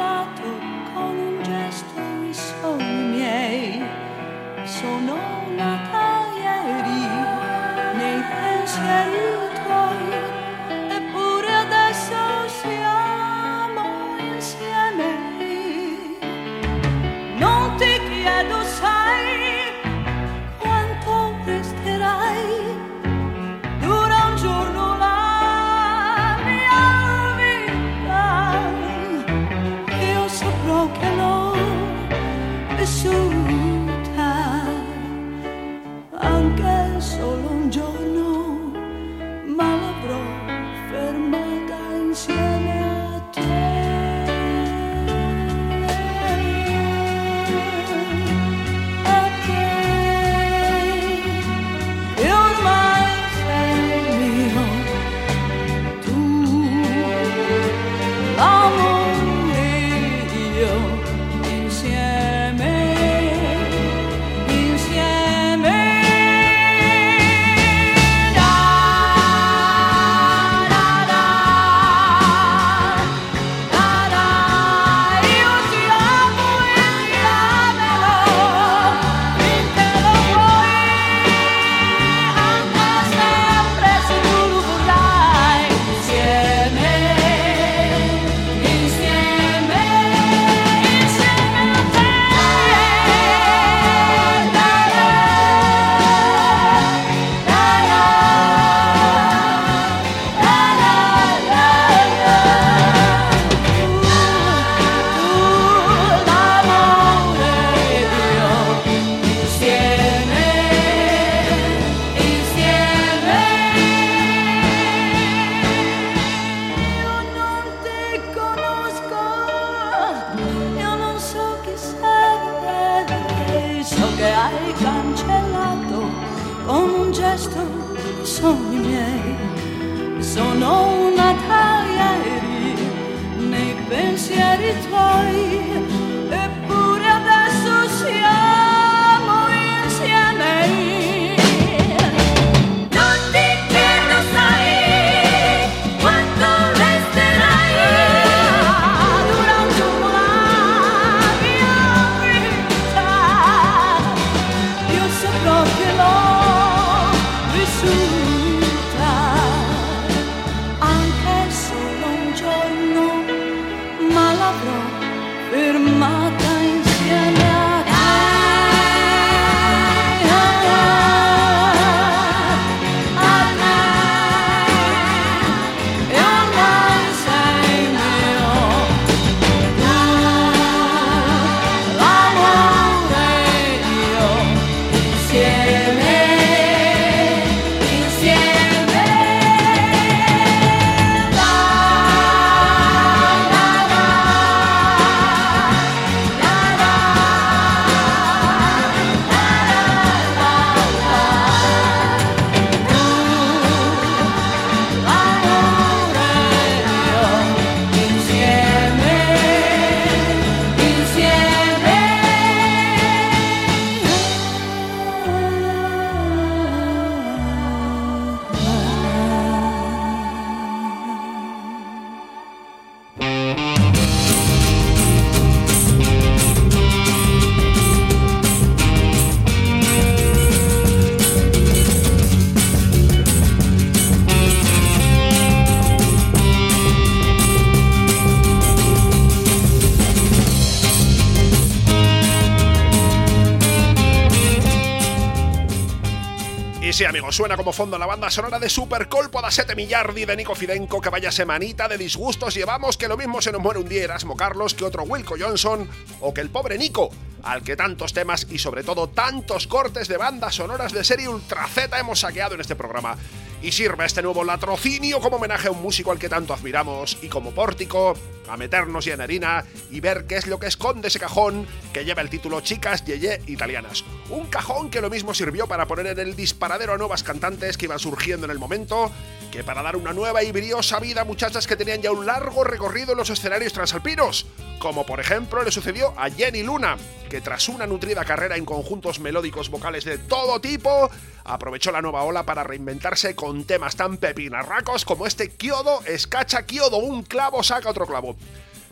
Y 246.89 246.93
sí, 246.93 247.05
amigos, 247.05 247.35
suena 247.35 247.55
como 247.55 247.71
fondo 247.71 247.99
la 247.99 248.07
banda 248.07 248.31
sonora 248.31 248.57
de 248.57 248.67
Super 248.67 249.07
Colpo 249.07 249.43
da 249.43 249.51
7 249.51 249.75
miliardi 249.75 250.25
de 250.25 250.35
Nico 250.35 250.55
Fidenco, 250.55 250.99
que 250.99 251.11
vaya 251.11 251.31
semanita 251.31 251.87
de 251.87 251.99
disgustos 251.99 252.55
llevamos, 252.55 252.97
que 252.97 253.07
lo 253.07 253.15
mismo 253.15 253.43
se 253.43 253.51
nos 253.51 253.61
muere 253.61 253.79
un 253.79 253.87
día 253.87 254.05
Erasmo 254.05 254.35
Carlos 254.35 254.73
que 254.73 254.85
otro 254.85 255.03
Wilco 255.03 255.35
Johnson, 255.39 255.87
o 256.19 256.33
que 256.33 256.41
el 256.41 256.49
pobre 256.49 256.79
Nico, 256.79 257.11
al 257.43 257.61
que 257.61 257.75
tantos 257.75 258.11
temas 258.11 258.47
y 258.49 258.57
sobre 258.57 258.83
todo 258.83 259.07
tantos 259.07 259.67
cortes 259.67 260.07
de 260.07 260.17
bandas 260.17 260.55
sonoras 260.55 260.91
de 260.91 261.03
serie 261.03 261.29
Ultra 261.29 261.67
Z 261.67 261.99
hemos 261.99 262.21
saqueado 262.21 262.55
en 262.55 262.61
este 262.61 262.75
programa. 262.75 263.15
Y 263.61 263.71
sirve 263.71 264.05
este 264.05 264.21
nuevo 264.21 264.43
latrocinio 264.43 265.19
como 265.19 265.35
homenaje 265.35 265.67
a 265.67 265.71
un 265.71 265.81
músico 265.81 266.11
al 266.11 266.19
que 266.19 266.29
tanto 266.29 266.53
admiramos 266.53 267.17
y 267.21 267.27
como 267.27 267.51
pórtico 267.51 268.15
a 268.49 268.57
meternos 268.57 269.05
ya 269.05 269.13
en 269.13 269.21
harina 269.21 269.63
y 269.91 269.99
ver 269.99 270.25
qué 270.25 270.37
es 270.37 270.47
lo 270.47 270.59
que 270.59 270.67
esconde 270.67 271.07
ese 271.07 271.19
cajón 271.19 271.67
que 271.93 272.03
lleva 272.03 272.21
el 272.21 272.29
título 272.29 272.61
Chicas 272.61 273.05
Yeye 273.05 273.41
Italianas. 273.47 274.03
Un 274.29 274.47
cajón 274.47 274.89
que 274.89 275.01
lo 275.01 275.09
mismo 275.09 275.33
sirvió 275.33 275.67
para 275.67 275.85
poner 275.85 276.07
en 276.07 276.19
el 276.19 276.35
disparadero 276.35 276.93
a 276.93 276.97
nuevas 276.97 277.23
cantantes 277.23 277.77
que 277.77 277.85
iban 277.85 277.99
surgiendo 277.99 278.45
en 278.45 278.51
el 278.51 278.59
momento, 278.59 279.11
que 279.51 279.63
para 279.63 279.83
dar 279.83 279.95
una 279.95 280.13
nueva 280.13 280.43
y 280.43 280.51
briosa 280.51 280.99
vida 280.99 281.21
a 281.21 281.25
muchachas 281.25 281.67
que 281.67 281.75
tenían 281.75 282.01
ya 282.01 282.11
un 282.11 282.25
largo 282.25 282.63
recorrido 282.63 283.11
en 283.11 283.17
los 283.17 283.29
escenarios 283.29 283.73
transalpinos, 283.73 284.45
como 284.79 285.05
por 285.05 285.19
ejemplo 285.19 285.63
le 285.63 285.71
sucedió 285.71 286.13
a 286.17 286.29
Jenny 286.29 286.63
Luna, 286.63 286.97
que 287.29 287.41
tras 287.41 287.69
una 287.69 287.85
nutrida 287.85 288.25
carrera 288.25 288.57
en 288.57 288.65
conjuntos 288.65 289.19
melódicos 289.19 289.69
vocales 289.69 290.05
de 290.05 290.17
todo 290.17 290.59
tipo, 290.59 291.09
aprovechó 291.43 291.91
la 291.91 292.01
nueva 292.01 292.23
ola 292.23 292.45
para 292.45 292.63
reinventarse 292.63 293.35
con 293.35 293.48
temas 293.65 293.95
tan 293.95 294.17
pepinarracos 294.17 295.05
como 295.05 295.25
este 295.25 295.49
Kyodo 295.49 296.01
Escacha 296.05 296.65
Kyodo, 296.65 296.97
un 296.97 297.23
clavo 297.23 297.63
saca 297.63 297.89
otro 297.89 298.05
clavo. 298.05 298.35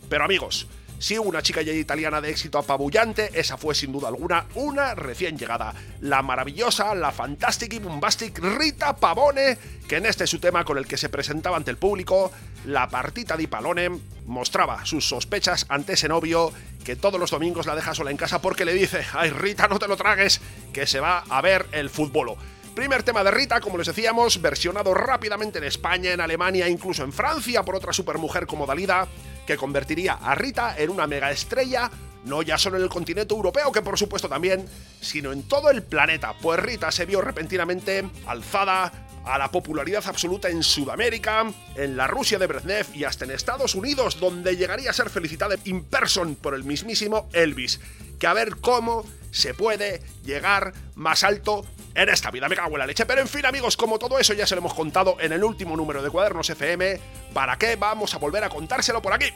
Pero 0.08 0.24
amigos, 0.24 0.66
si 0.98 1.16
hubo 1.16 1.28
una 1.28 1.42
chica 1.42 1.62
italiana 1.62 2.20
de 2.20 2.30
éxito 2.30 2.58
apabullante, 2.58 3.30
esa 3.38 3.56
fue 3.56 3.74
sin 3.76 3.92
duda 3.92 4.08
alguna 4.08 4.46
una 4.56 4.96
recién 4.96 5.38
llegada, 5.38 5.72
la 6.00 6.22
maravillosa, 6.22 6.92
la 6.96 7.12
fantástica 7.12 7.76
y 7.76 7.78
bombastic 7.78 8.38
Rita 8.38 8.96
Pavone, 8.96 9.56
que 9.86 9.96
en 9.96 10.06
este 10.06 10.26
su 10.26 10.40
tema 10.40 10.64
con 10.64 10.76
el 10.76 10.88
que 10.88 10.96
se 10.96 11.08
presentaba 11.08 11.56
ante 11.56 11.70
el 11.70 11.76
público, 11.76 12.32
la 12.64 12.88
partita 12.88 13.36
di 13.36 13.46
Palone, 13.46 13.90
mostraba 14.26 14.84
sus 14.84 15.08
sospechas 15.08 15.66
ante 15.68 15.92
ese 15.92 16.08
novio 16.08 16.52
que 16.84 16.96
todos 16.96 17.20
los 17.20 17.30
domingos 17.30 17.66
la 17.66 17.76
deja 17.76 17.94
sola 17.94 18.10
en 18.10 18.16
casa 18.16 18.40
porque 18.40 18.64
le 18.64 18.74
dice, 18.74 19.04
ay 19.12 19.30
Rita, 19.30 19.68
no 19.68 19.78
te 19.78 19.86
lo 19.86 19.96
tragues, 19.96 20.40
que 20.72 20.86
se 20.86 20.98
va 20.98 21.22
a 21.28 21.40
ver 21.40 21.66
el 21.70 21.90
fútbol. 21.90 22.36
Primer 22.78 23.02
tema 23.02 23.24
de 23.24 23.32
Rita, 23.32 23.60
como 23.60 23.76
les 23.76 23.88
decíamos, 23.88 24.40
versionado 24.40 24.94
rápidamente 24.94 25.58
en 25.58 25.64
España, 25.64 26.12
en 26.12 26.20
Alemania 26.20 26.68
e 26.68 26.70
incluso 26.70 27.02
en 27.02 27.12
Francia 27.12 27.64
por 27.64 27.74
otra 27.74 27.92
supermujer 27.92 28.46
como 28.46 28.66
Dalida, 28.66 29.08
que 29.48 29.56
convertiría 29.56 30.12
a 30.12 30.36
Rita 30.36 30.76
en 30.78 30.90
una 30.90 31.08
mega 31.08 31.32
estrella, 31.32 31.90
no 32.24 32.40
ya 32.42 32.56
solo 32.56 32.76
en 32.76 32.84
el 32.84 32.88
continente 32.88 33.34
europeo, 33.34 33.72
que 33.72 33.82
por 33.82 33.98
supuesto 33.98 34.28
también, 34.28 34.64
sino 35.00 35.32
en 35.32 35.48
todo 35.48 35.70
el 35.70 35.82
planeta, 35.82 36.34
pues 36.40 36.60
Rita 36.60 36.92
se 36.92 37.04
vio 37.04 37.20
repentinamente 37.20 38.08
alzada 38.26 38.92
a 39.24 39.38
la 39.38 39.50
popularidad 39.50 40.04
absoluta 40.06 40.48
en 40.48 40.62
Sudamérica, 40.62 41.52
en 41.74 41.96
la 41.96 42.06
Rusia 42.06 42.38
de 42.38 42.46
Brezhnev 42.46 42.86
y 42.94 43.02
hasta 43.02 43.24
en 43.24 43.32
Estados 43.32 43.74
Unidos, 43.74 44.20
donde 44.20 44.56
llegaría 44.56 44.90
a 44.90 44.94
ser 44.94 45.10
felicitada 45.10 45.56
in 45.64 45.82
person 45.82 46.36
por 46.36 46.54
el 46.54 46.62
mismísimo 46.62 47.28
Elvis. 47.32 47.80
Que 48.20 48.28
a 48.28 48.34
ver 48.34 48.54
cómo 48.60 49.04
se 49.32 49.52
puede 49.52 50.00
llegar 50.24 50.74
más 50.94 51.24
alto 51.24 51.66
en 52.02 52.08
esta 52.08 52.30
vida. 52.30 52.48
Me 52.48 52.56
cago 52.56 52.72
en 52.72 52.78
la 52.78 52.86
leche. 52.86 53.04
Pero 53.06 53.20
en 53.20 53.28
fin, 53.28 53.44
amigos, 53.44 53.76
como 53.76 53.98
todo 53.98 54.18
eso 54.18 54.32
ya 54.34 54.46
se 54.46 54.54
lo 54.54 54.60
hemos 54.60 54.74
contado 54.74 55.16
en 55.20 55.32
el 55.32 55.42
último 55.44 55.76
número 55.76 56.02
de 56.02 56.10
Cuadernos 56.10 56.48
FM, 56.48 57.00
¿para 57.34 57.56
qué 57.58 57.76
vamos 57.76 58.14
a 58.14 58.18
volver 58.18 58.44
a 58.44 58.48
contárselo 58.48 59.02
por 59.02 59.12
aquí? 59.12 59.32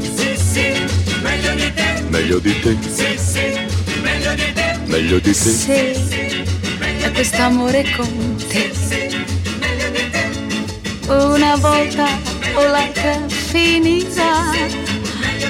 Sì, 0.00 0.36
sì, 0.36 0.72
meglio 1.22 1.54
di 1.54 1.72
te. 1.74 2.02
Meglio 2.08 2.38
di 2.38 2.60
te, 2.60 2.76
Sì, 2.82 3.18
sì, 3.18 4.00
meglio 4.02 4.34
di 4.34 4.52
te. 4.52 4.78
meglio 4.86 5.18
di 5.18 5.32
te, 5.32 5.34
Sì, 5.34 5.74
è 7.00 7.10
quest'amore 7.12 7.84
con 7.96 8.36
te. 8.48 8.70
Una 11.12 11.56
volta 11.56 12.06
o 12.54 12.66
l'altra 12.66 13.18
finirà. 13.28 14.52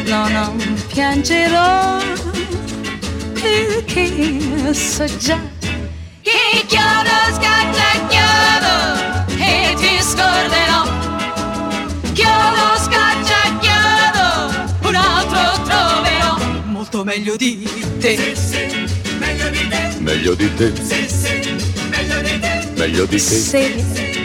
No, 0.06 0.28
non 0.28 0.82
piangerò 0.88 1.98
perché 3.34 4.74
so 4.74 5.04
già 5.18 5.38
che 6.22 6.64
chiodo 6.66 7.16
scatta 7.36 7.88
chiodo 8.08 8.74
e 9.38 9.74
ti 9.76 10.02
scorderò. 10.02 10.82
Chiodo 12.12 12.64
scaccia 12.82 13.58
chiodo, 13.60 14.88
un 14.88 14.94
altro 14.94 15.62
troverò. 15.62 16.38
Molto 16.64 17.04
meglio 17.04 17.36
di 17.36 17.62
te. 18.00 18.34
meglio 19.18 19.48
di 19.50 19.68
te, 19.68 19.98
meglio 20.00 20.34
di 23.04 23.16
te, 23.16 23.18
Se 23.18 24.21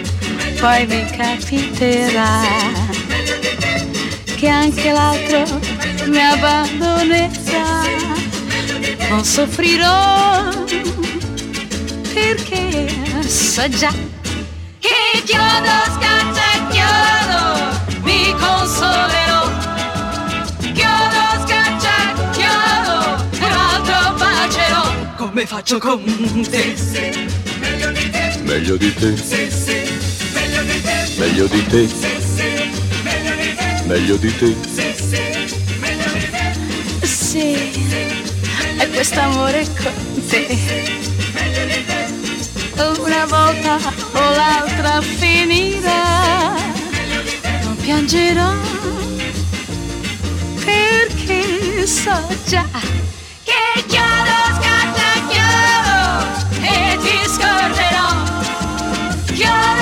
poi 0.59 0.85
mi 0.87 1.05
capiterà 1.05 2.41
che 4.35 4.47
anche 4.47 4.91
l'altro 4.91 5.59
mi 6.07 6.19
abbandonerà, 6.19 7.81
non 9.09 9.23
soffrirò 9.23 10.49
perché 12.13 12.87
so 13.27 13.69
già 13.69 13.93
che 14.79 15.21
chiodo 15.25 15.75
scaccia 15.95 16.67
chiodo 16.71 18.01
mi 18.03 18.33
consolerò. 18.33 19.49
Chiodo 20.73 21.23
scaccia 21.45 21.95
chiodo 22.31 23.25
e 23.31 23.45
un 23.45 23.51
altro 23.51 24.13
bacerò 24.17 25.15
come 25.17 25.45
faccio 25.45 25.77
con 25.77 26.03
te. 26.49 26.75
meglio 27.59 27.91
di 27.91 28.09
te, 28.09 28.41
meglio 28.43 28.75
di 28.77 28.93
te, 28.93 29.86
meglio 31.17 31.47
di 31.47 31.65
te, 31.65 31.87
Sì, 37.01 37.53
è 38.77 38.89
quest'amore 38.89 39.67
con 39.81 40.27
te. 40.27 40.57
Una 42.99 43.25
volta 43.25 43.77
o 44.11 44.19
l'altra 44.35 45.01
finirà, 45.01 46.53
non 47.63 47.75
piangerò 47.77 48.53
perché 50.63 51.87
so 51.87 52.27
già 52.45 52.65
che 53.43 53.83
chiodo 53.87 54.37
scatta 54.59 55.09
chiodo 55.29 55.99
e 56.61 56.97
ti 57.01 57.17
scorderò. 57.27 58.07
Chiodo 59.33 59.76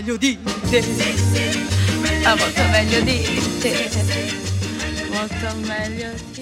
meglio 0.00 0.16
di 0.16 0.38
te. 0.70 0.82
Ah, 2.24 2.34
molto 2.34 2.62
meglio 2.70 3.00
di 3.02 3.22
te. 3.60 3.90
Molto 5.10 5.56
meglio 5.66 6.10
di 6.12 6.32
te. 6.32 6.39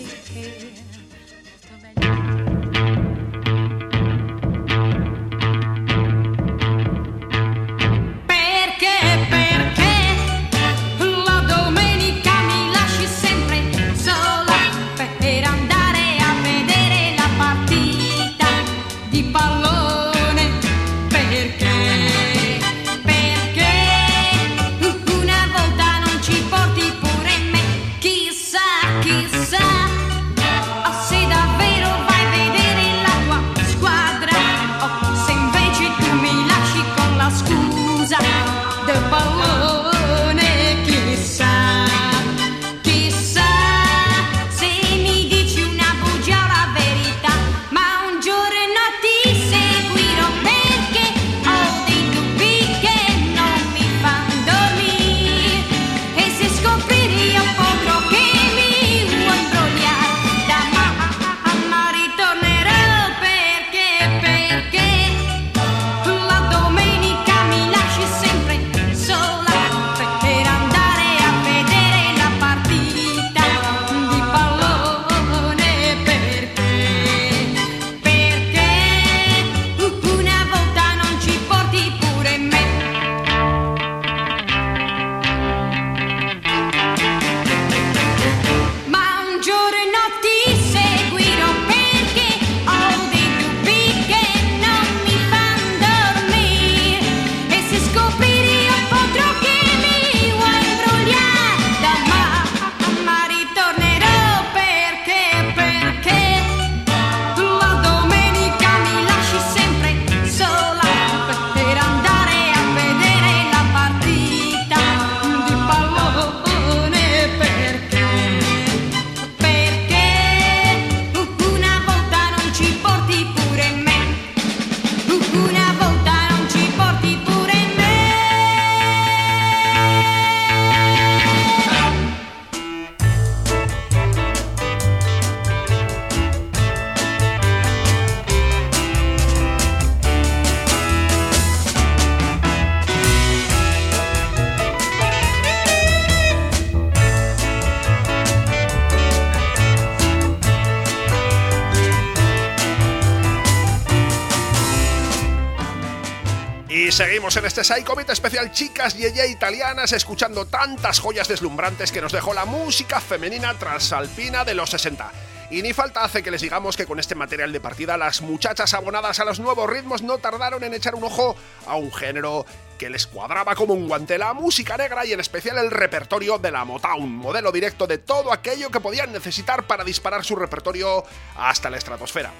En 157.36 157.44
este 157.44 157.62
Psycho 157.62 157.94
Beat 157.94 158.08
especial 158.08 158.50
chicas 158.52 158.96
yeye 158.96 159.28
italianas 159.28 159.92
escuchando 159.92 160.46
tantas 160.46 160.98
joyas 160.98 161.28
deslumbrantes 161.28 161.92
que 161.92 162.00
nos 162.00 162.10
dejó 162.10 162.32
la 162.32 162.46
música 162.46 163.00
femenina 163.00 163.52
transalpina 163.58 164.46
de 164.46 164.54
los 164.54 164.70
60. 164.70 165.12
Y 165.50 165.60
ni 165.60 165.74
falta 165.74 166.02
hace 166.02 166.22
que 166.22 166.30
les 166.30 166.40
digamos 166.40 166.76
que 166.76 166.86
con 166.86 166.98
este 166.98 167.14
material 167.14 167.52
de 167.52 167.60
partida 167.60 167.98
las 167.98 168.22
muchachas 168.22 168.72
abonadas 168.72 169.20
a 169.20 169.26
los 169.26 169.40
nuevos 169.40 169.68
ritmos 169.68 170.02
no 170.02 170.16
tardaron 170.18 170.64
en 170.64 170.72
echar 170.72 170.94
un 170.94 171.04
ojo 171.04 171.36
a 171.66 171.76
un 171.76 171.92
género 171.92 172.46
que 172.78 172.88
les 172.88 173.06
cuadraba 173.06 173.54
como 173.54 173.74
un 173.74 173.88
guante 173.88 174.16
la 174.16 174.32
música 174.32 174.78
negra 174.78 175.04
y 175.04 175.12
en 175.12 175.20
especial 175.20 175.58
el 175.58 175.70
repertorio 175.70 176.38
de 176.38 176.50
la 176.50 176.64
Motown, 176.64 177.14
modelo 177.14 177.52
directo 177.52 177.86
de 177.86 177.98
todo 177.98 178.32
aquello 178.32 178.70
que 178.70 178.80
podían 178.80 179.12
necesitar 179.12 179.66
para 179.66 179.84
disparar 179.84 180.24
su 180.24 180.34
repertorio 180.34 181.04
hasta 181.36 181.68
la 181.68 181.76
estratosfera. 181.76 182.32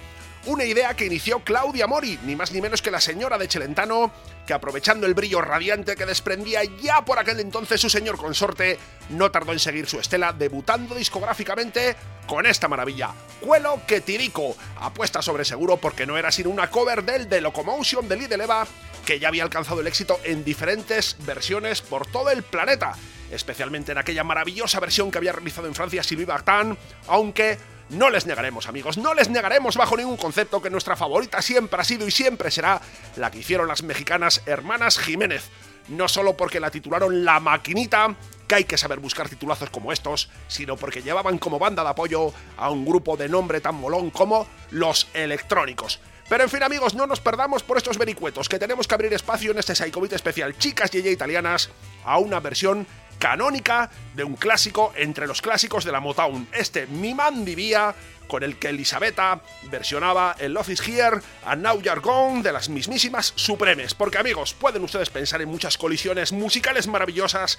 Una 0.46 0.64
idea 0.64 0.94
que 0.94 1.06
inició 1.06 1.40
Claudia 1.40 1.86
Mori, 1.86 2.18
ni 2.24 2.36
más 2.36 2.52
ni 2.52 2.60
menos 2.60 2.80
que 2.80 2.90
la 2.90 3.00
señora 3.00 3.36
de 3.38 3.48
Celentano, 3.48 4.12
que 4.46 4.54
aprovechando 4.54 5.06
el 5.06 5.14
brillo 5.14 5.42
radiante 5.42 5.96
que 5.96 6.06
desprendía 6.06 6.62
ya 6.80 7.04
por 7.04 7.18
aquel 7.18 7.40
entonces 7.40 7.80
su 7.80 7.90
señor 7.90 8.16
consorte, 8.16 8.78
no 9.10 9.30
tardó 9.30 9.52
en 9.52 9.58
seguir 9.58 9.86
su 9.86 10.00
estela, 10.00 10.32
debutando 10.32 10.94
discográficamente 10.94 11.96
con 12.26 12.46
esta 12.46 12.68
maravilla. 12.68 13.10
Cuelo 13.40 13.82
que 13.86 14.00
Tirico, 14.00 14.56
apuesta 14.76 15.20
sobre 15.22 15.44
seguro 15.44 15.76
porque 15.76 16.06
no 16.06 16.16
era 16.16 16.30
sino 16.30 16.50
una 16.50 16.70
cover 16.70 17.04
del 17.04 17.28
The 17.28 17.40
Locomotion 17.40 18.08
de 18.08 18.16
Lidl 18.16 18.40
Eva, 18.40 18.66
que 19.04 19.18
ya 19.18 19.28
había 19.28 19.42
alcanzado 19.42 19.80
el 19.80 19.86
éxito 19.86 20.20
en 20.24 20.44
diferentes 20.44 21.16
versiones 21.26 21.82
por 21.82 22.06
todo 22.06 22.30
el 22.30 22.42
planeta, 22.42 22.94
especialmente 23.30 23.92
en 23.92 23.98
aquella 23.98 24.24
maravillosa 24.24 24.80
versión 24.80 25.10
que 25.10 25.18
había 25.18 25.32
realizado 25.32 25.66
en 25.66 25.74
Francia 25.74 26.02
Sylvie 26.02 26.26
Vartan, 26.26 26.78
aunque 27.08 27.58
no 27.90 28.10
les 28.10 28.26
negaremos, 28.26 28.68
amigos, 28.68 28.98
no 28.98 29.14
les 29.14 29.30
negaremos 29.30 29.76
bajo 29.76 29.96
ningún 29.96 30.16
concepto 30.16 30.60
que 30.60 30.70
nuestra 30.70 30.96
favorita 30.96 31.40
siempre 31.40 31.80
ha 31.80 31.84
sido 31.84 32.06
y 32.06 32.10
siempre 32.10 32.50
será 32.50 32.80
la 33.16 33.30
que 33.30 33.38
hicieron 33.38 33.68
las 33.68 33.82
mexicanas 33.82 34.42
hermanas 34.46 34.98
Jiménez. 34.98 35.48
No 35.88 36.06
solo 36.06 36.36
porque 36.36 36.60
la 36.60 36.70
titularon 36.70 37.24
La 37.24 37.40
Maquinita, 37.40 38.14
que 38.46 38.54
hay 38.56 38.64
que 38.64 38.76
saber 38.76 39.00
buscar 39.00 39.28
titulazos 39.28 39.70
como 39.70 39.90
estos, 39.90 40.28
sino 40.46 40.76
porque 40.76 41.02
llevaban 41.02 41.38
como 41.38 41.58
banda 41.58 41.82
de 41.82 41.88
apoyo 41.88 42.32
a 42.58 42.70
un 42.70 42.84
grupo 42.84 43.16
de 43.16 43.28
nombre 43.28 43.62
tan 43.62 43.76
molón 43.76 44.10
como 44.10 44.46
Los 44.70 45.08
Electrónicos. 45.14 46.00
Pero 46.28 46.44
en 46.44 46.50
fin, 46.50 46.62
amigos, 46.62 46.94
no 46.94 47.06
nos 47.06 47.20
perdamos 47.20 47.62
por 47.62 47.78
estos 47.78 47.96
vericuetos, 47.96 48.50
que 48.50 48.58
tenemos 48.58 48.86
que 48.86 48.94
abrir 48.94 49.14
espacio 49.14 49.50
en 49.50 49.58
este 49.58 49.74
Psychobit 49.74 50.12
especial 50.12 50.58
Chicas 50.58 50.94
y 50.94 50.98
Italianas 50.98 51.70
a 52.04 52.18
una 52.18 52.38
versión 52.38 52.86
canónica 53.18 53.90
de 54.14 54.24
un 54.24 54.36
clásico 54.36 54.92
entre 54.96 55.26
los 55.26 55.42
clásicos 55.42 55.84
de 55.84 55.92
la 55.92 56.00
Motown, 56.00 56.48
este 56.52 56.86
Mi 56.86 57.14
Man 57.14 57.44
Vivía, 57.44 57.94
con 58.26 58.42
el 58.42 58.58
que 58.58 58.68
Elisabetta 58.68 59.40
versionaba 59.70 60.36
el 60.38 60.52
Love 60.52 60.70
is 60.70 60.86
Here 60.86 61.20
a 61.44 61.56
Now 61.56 61.80
You're 61.80 62.00
Gone 62.00 62.42
de 62.42 62.52
las 62.52 62.68
mismísimas 62.68 63.32
Supremes. 63.34 63.94
Porque 63.94 64.18
amigos, 64.18 64.54
pueden 64.54 64.84
ustedes 64.84 65.10
pensar 65.10 65.40
en 65.42 65.48
muchas 65.48 65.78
colisiones 65.78 66.32
musicales 66.32 66.86
maravillosas, 66.86 67.58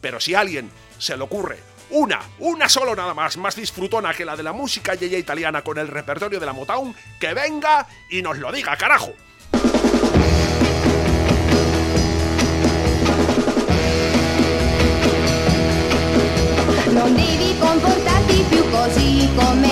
pero 0.00 0.20
si 0.20 0.34
a 0.34 0.40
alguien 0.40 0.70
se 0.98 1.16
le 1.16 1.22
ocurre 1.22 1.58
una, 1.90 2.20
una 2.38 2.68
solo 2.68 2.94
nada 2.94 3.14
más, 3.14 3.36
más 3.36 3.56
disfrutona 3.56 4.14
que 4.14 4.24
la 4.24 4.36
de 4.36 4.44
la 4.44 4.52
música 4.52 4.94
yeye 4.94 5.18
italiana 5.18 5.62
con 5.62 5.78
el 5.78 5.88
repertorio 5.88 6.38
de 6.38 6.46
la 6.46 6.52
Motown, 6.52 6.94
que 7.18 7.34
venga 7.34 7.86
y 8.08 8.22
nos 8.22 8.38
lo 8.38 8.52
diga, 8.52 8.76
carajo. 8.76 9.12
Non 16.92 17.14
devi 17.14 17.56
comportarti 17.56 18.44
più 18.48 18.68
così 18.68 19.28
come 19.36 19.69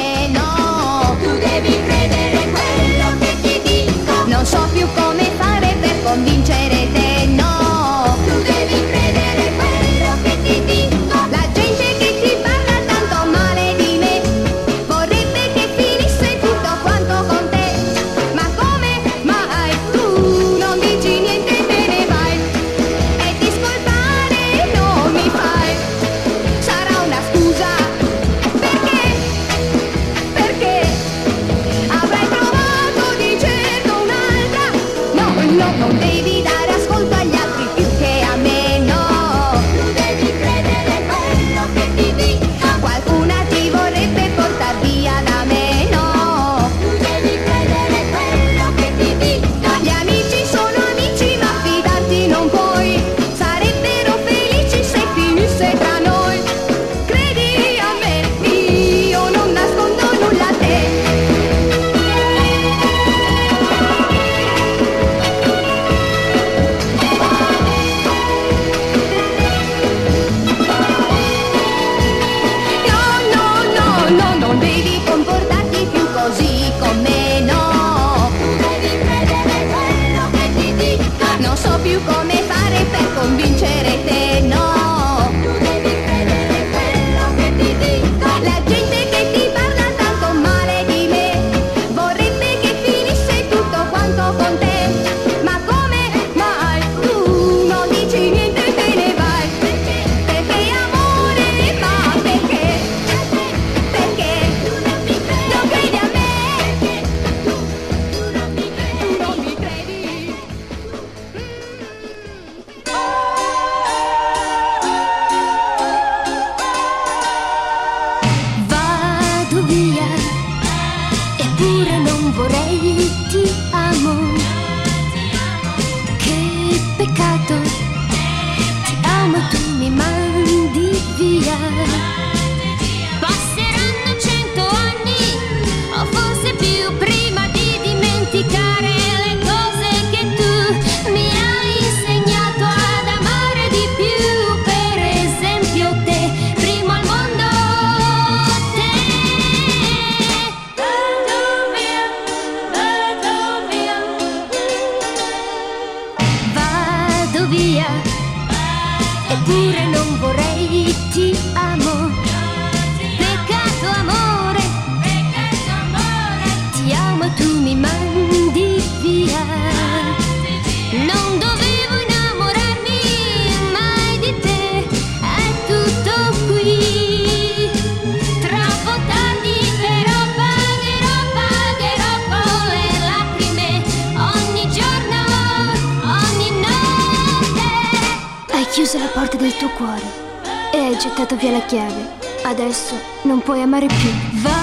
non 193.29 193.41
puoi 193.43 193.61
amare 193.61 193.87
più. 193.87 194.41
Vado 194.41 194.58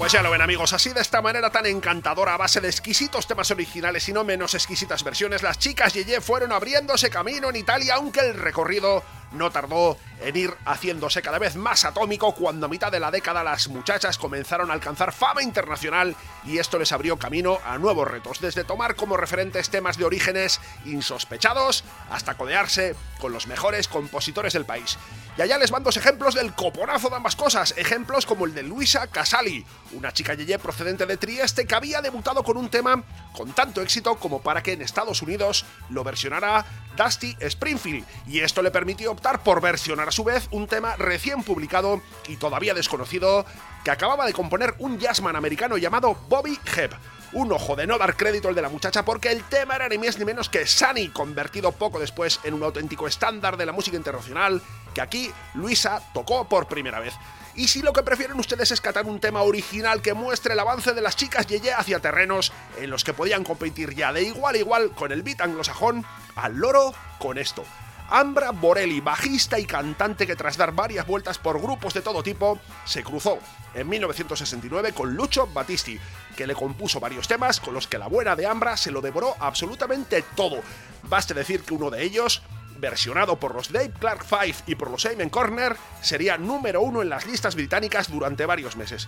Pues 0.00 0.12
ya 0.12 0.22
lo 0.22 0.30
ven 0.30 0.40
amigos, 0.40 0.72
así 0.72 0.94
de 0.94 1.02
esta 1.02 1.20
manera 1.20 1.50
tan 1.50 1.66
encantadora 1.66 2.32
a 2.32 2.38
base 2.38 2.62
de 2.62 2.68
exquisitos 2.68 3.26
temas 3.26 3.50
originales 3.50 4.08
y 4.08 4.14
no 4.14 4.24
menos 4.24 4.54
exquisitas 4.54 5.04
versiones, 5.04 5.42
las 5.42 5.58
chicas 5.58 5.92
Yeye 5.92 6.22
fueron 6.22 6.52
abriéndose 6.52 7.10
camino 7.10 7.50
en 7.50 7.56
Italia, 7.56 7.96
aunque 7.96 8.20
el 8.20 8.32
recorrido 8.32 9.04
no 9.32 9.50
tardó 9.50 9.98
en 10.22 10.36
ir 10.36 10.54
haciéndose 10.64 11.20
cada 11.20 11.38
vez 11.38 11.54
más 11.54 11.84
atómico 11.84 12.34
cuando 12.34 12.64
a 12.64 12.68
mitad 12.70 12.90
de 12.90 12.98
la 12.98 13.10
década 13.10 13.44
las 13.44 13.68
muchachas 13.68 14.16
comenzaron 14.16 14.70
a 14.70 14.74
alcanzar 14.74 15.12
fama 15.12 15.42
internacional 15.42 16.16
y 16.44 16.56
esto 16.56 16.78
les 16.78 16.92
abrió 16.92 17.18
camino 17.18 17.58
a 17.64 17.76
nuevos 17.76 18.08
retos, 18.08 18.40
desde 18.40 18.64
tomar 18.64 18.96
como 18.96 19.18
referentes 19.18 19.68
temas 19.68 19.98
de 19.98 20.06
orígenes 20.06 20.62
insospechados 20.86 21.84
hasta 22.10 22.38
codearse 22.38 22.96
con 23.20 23.32
los 23.32 23.46
mejores 23.46 23.86
compositores 23.86 24.54
del 24.54 24.64
país. 24.64 24.98
Y 25.40 25.42
allá 25.42 25.56
les 25.56 25.70
van 25.70 25.82
ejemplos 25.88 26.34
del 26.34 26.52
coponazo 26.52 27.08
de 27.08 27.16
ambas 27.16 27.34
cosas, 27.34 27.72
ejemplos 27.78 28.26
como 28.26 28.44
el 28.44 28.52
de 28.52 28.62
Luisa 28.62 29.06
Casali, 29.06 29.64
una 29.92 30.12
chica 30.12 30.34
yeye 30.34 30.58
procedente 30.58 31.06
de 31.06 31.16
Trieste 31.16 31.66
que 31.66 31.74
había 31.74 32.02
debutado 32.02 32.44
con 32.44 32.58
un 32.58 32.68
tema 32.68 33.02
con 33.34 33.50
tanto 33.54 33.80
éxito 33.80 34.16
como 34.16 34.42
para 34.42 34.62
que 34.62 34.74
en 34.74 34.82
Estados 34.82 35.22
Unidos 35.22 35.64
lo 35.88 36.04
versionara 36.04 36.66
Dusty 36.94 37.38
Springfield, 37.40 38.04
y 38.26 38.40
esto 38.40 38.60
le 38.60 38.70
permitió 38.70 39.12
optar 39.12 39.42
por 39.42 39.62
versionar 39.62 40.08
a 40.08 40.12
su 40.12 40.24
vez 40.24 40.46
un 40.50 40.66
tema 40.66 40.96
recién 40.96 41.42
publicado 41.42 42.02
y 42.28 42.36
todavía 42.36 42.74
desconocido 42.74 43.46
que 43.82 43.90
acababa 43.90 44.26
de 44.26 44.34
componer 44.34 44.74
un 44.78 44.98
jazzman 44.98 45.36
americano 45.36 45.78
llamado 45.78 46.16
Bobby 46.28 46.60
Hebb. 46.76 46.98
Un 47.32 47.52
ojo 47.52 47.76
de 47.76 47.86
no 47.86 47.96
dar 47.96 48.16
crédito 48.16 48.48
al 48.48 48.56
de 48.56 48.62
la 48.62 48.68
muchacha 48.68 49.04
porque 49.04 49.30
el 49.30 49.44
tema 49.44 49.76
era 49.76 49.88
ni 49.88 49.98
más 49.98 50.18
ni 50.18 50.24
menos 50.24 50.48
que 50.48 50.66
Sunny, 50.66 51.10
convertido 51.10 51.70
poco 51.70 52.00
después 52.00 52.40
en 52.42 52.54
un 52.54 52.62
auténtico 52.64 53.06
estándar 53.06 53.56
de 53.56 53.66
la 53.66 53.72
música 53.72 53.96
internacional 53.96 54.60
que 54.92 55.00
aquí 55.00 55.30
Luisa 55.54 56.02
tocó 56.12 56.48
por 56.48 56.66
primera 56.66 56.98
vez. 56.98 57.14
Y 57.54 57.68
si 57.68 57.82
lo 57.82 57.92
que 57.92 58.02
prefieren 58.02 58.38
ustedes 58.38 58.72
es 58.72 58.80
catar 58.80 59.06
un 59.06 59.20
tema 59.20 59.42
original 59.42 60.02
que 60.02 60.14
muestre 60.14 60.54
el 60.54 60.58
avance 60.58 60.92
de 60.92 61.00
las 61.00 61.14
chicas 61.14 61.46
Yeye 61.46 61.72
hacia 61.72 62.00
terrenos 62.00 62.52
en 62.80 62.90
los 62.90 63.04
que 63.04 63.14
podían 63.14 63.44
competir 63.44 63.94
ya 63.94 64.12
de 64.12 64.22
igual 64.22 64.56
a 64.56 64.58
igual 64.58 64.90
con 64.90 65.12
el 65.12 65.22
beat 65.22 65.40
anglosajón, 65.40 66.04
al 66.34 66.56
loro 66.56 66.94
con 67.20 67.38
esto. 67.38 67.64
Ambra 68.12 68.50
Borelli, 68.50 69.00
bajista 69.00 69.56
y 69.60 69.64
cantante 69.64 70.26
que 70.26 70.34
tras 70.34 70.56
dar 70.56 70.72
varias 70.72 71.06
vueltas 71.06 71.38
por 71.38 71.62
grupos 71.62 71.94
de 71.94 72.02
todo 72.02 72.24
tipo, 72.24 72.58
se 72.84 73.04
cruzó 73.04 73.38
en 73.72 73.88
1969 73.88 74.92
con 74.92 75.14
Lucho 75.14 75.46
Battisti, 75.46 75.96
que 76.36 76.46
le 76.46 76.56
compuso 76.56 76.98
varios 76.98 77.28
temas 77.28 77.60
con 77.60 77.72
los 77.72 77.86
que 77.86 77.98
la 77.98 78.08
buena 78.08 78.34
de 78.34 78.46
Ambra 78.46 78.76
se 78.76 78.90
lo 78.90 79.00
devoró 79.00 79.36
absolutamente 79.38 80.24
todo. 80.34 80.60
Baste 81.04 81.34
decir 81.34 81.62
que 81.62 81.74
uno 81.74 81.88
de 81.88 82.02
ellos, 82.02 82.42
versionado 82.78 83.38
por 83.38 83.54
los 83.54 83.70
Dave 83.70 83.92
Clark 83.96 84.24
Five 84.24 84.56
y 84.66 84.74
por 84.74 84.90
los 84.90 85.06
Amen 85.06 85.30
Corner, 85.30 85.76
sería 86.02 86.36
número 86.36 86.82
uno 86.82 87.02
en 87.02 87.10
las 87.10 87.26
listas 87.26 87.54
británicas 87.54 88.10
durante 88.10 88.44
varios 88.44 88.76
meses. 88.76 89.06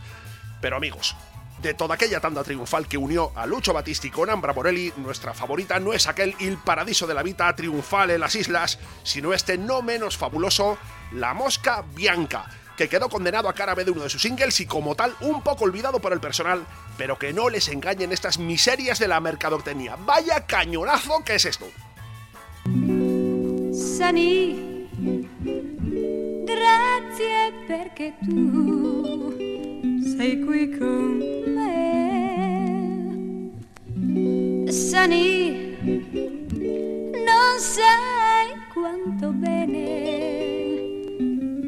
Pero 0.61 0.77
amigos, 0.77 1.17
de 1.63 1.75
toda 1.75 1.95
aquella 1.95 2.21
tanda 2.21 2.43
triunfal 2.43 2.89
que 2.89 2.99
unió 2.99 3.31
a 3.37 3.47
Lucho 3.47 3.73
Battisti 3.73 4.11
con 4.11 4.29
Ambra 4.29 4.53
Borelli, 4.53 4.93
nuestra 4.97 5.33
favorita 5.33 5.79
no 5.79 5.93
es 5.93 6.09
aquel 6.09 6.35
Il 6.41 6.59
Paradiso 6.59 7.07
de 7.07 7.15
la 7.15 7.23
Vita 7.23 7.55
triunfal 7.55 8.11
en 8.11 8.21
las 8.21 8.35
islas, 8.35 8.81
sino 9.05 9.33
este 9.33 9.57
no 9.57 9.81
menos 9.81 10.17
fabuloso, 10.19 10.77
La 11.13 11.35
Mosca 11.35 11.85
Bianca, 11.95 12.47
que 12.77 12.89
quedó 12.89 13.09
condenado 13.09 13.49
a 13.49 13.55
cara 13.55 13.77
B 13.77 13.85
de 13.85 13.93
uno 13.93 14.03
de 14.03 14.11
sus 14.11 14.23
singles 14.23 14.59
y 14.61 14.67
como 14.67 14.97
tal 14.97 15.15
un 15.21 15.43
poco 15.43 15.65
olvidado 15.65 16.01
por 16.01 16.13
el 16.13 16.21
personal, 16.21 16.67
pero 16.99 17.17
que 17.17 17.33
no 17.33 17.49
les 17.49 17.69
engañen 17.69 18.11
estas 18.11 18.39
miserias 18.39 18.99
de 18.99 19.09
la 19.09 19.21
mercadotecnia. 19.21 19.97
Vaya 20.05 20.45
cañonazo 20.47 21.23
que 21.25 21.37
es 21.37 21.45
esto. 21.45 21.67
Grazie 26.45 27.53
perché 27.67 28.13
tu 28.25 29.35
sei 30.17 30.39
qui 30.45 31.52
Sani, 34.69 35.77
non 37.29 37.59
sai 37.59 38.49
quanto 38.73 39.31
bene 39.33 39.85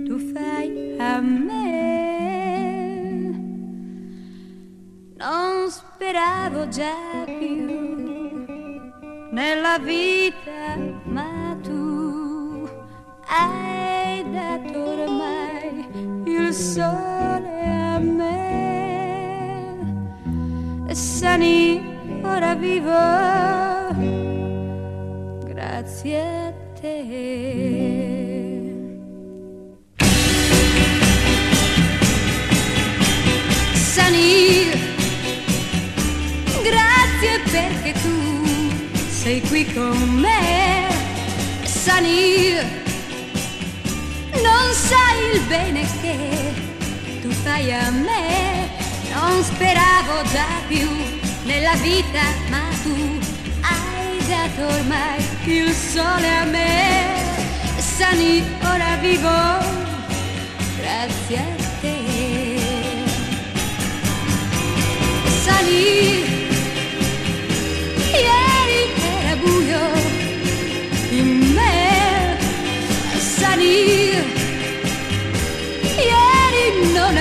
tu 0.05 0.19
fai 0.19 0.97
a 0.99 1.21
me. 1.21 1.63
Non 5.17 5.71
speravo 5.71 6.69
già 6.69 7.25
più 7.25 8.45
nella 9.31 9.79
vita, 9.79 10.77
ma 11.05 11.57
tu 11.63 12.69
hai 13.27 14.23
dato 14.31 14.79
ormai 14.79 15.87
il 16.27 16.53
sole 16.53 17.63
a 17.65 17.99
me. 17.99 18.43
Sani, 20.93 21.84
vivo 22.57 22.91
grazie 25.45 26.21
a 26.21 26.53
te. 26.81 28.53
Sani, 33.75 34.71
grazie 36.63 37.41
perché 37.51 37.93
tu 38.03 38.73
sei 39.09 39.41
qui 39.43 39.73
con 39.73 39.99
me. 40.21 40.89
Sani, 41.65 42.55
non 44.43 44.73
sai 44.73 45.35
il 45.35 45.41
bene 45.49 45.87
che 46.01 46.19
tu 47.21 47.31
fai 47.31 47.73
a 47.73 47.91
me. 47.91 48.73
Non 49.13 49.43
speravo 49.43 50.23
già 50.33 50.47
più 50.67 51.04
nella 51.45 51.75
vita, 51.77 52.23
ma 52.49 52.63
tu 52.83 53.19
hai 53.61 54.19
dato 54.27 54.67
ormai 54.75 55.25
il 55.45 55.73
sole 55.73 56.29
a 56.29 56.45
me. 56.45 57.23
Sani, 57.77 58.43
ora 58.63 58.97
vivo 59.01 59.31
grazie 60.79 61.37
a 61.39 61.81
te. 61.81 61.97
Sani, 65.45 66.25
ieri 68.13 68.83
era 69.19 69.37
buio 69.37 69.85
in 71.11 71.53
me. 71.55 72.39
Sani, 73.19 74.11
ieri 75.97 76.93
non 76.93 77.17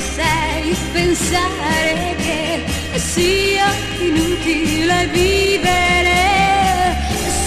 sai 0.00 0.74
pensare 0.92 2.14
che 2.16 2.98
sia 2.98 3.66
inutile 4.00 5.06
vivere, 5.12 6.96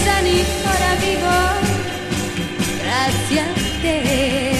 sani 0.02 0.44
ora 0.62 0.94
vivo 1.00 1.72
grazie 2.78 3.40
a 3.40 3.46
te. 3.80 4.53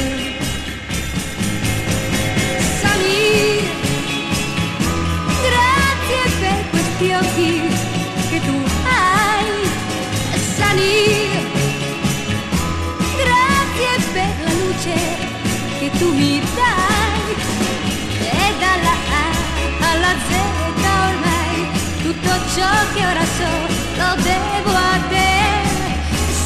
ciò 22.55 22.71
che 22.95 23.05
ora 23.05 23.25
so 23.25 23.53
lo 23.97 24.23
devo 24.23 24.71
a 24.71 24.99
te, 25.09 25.33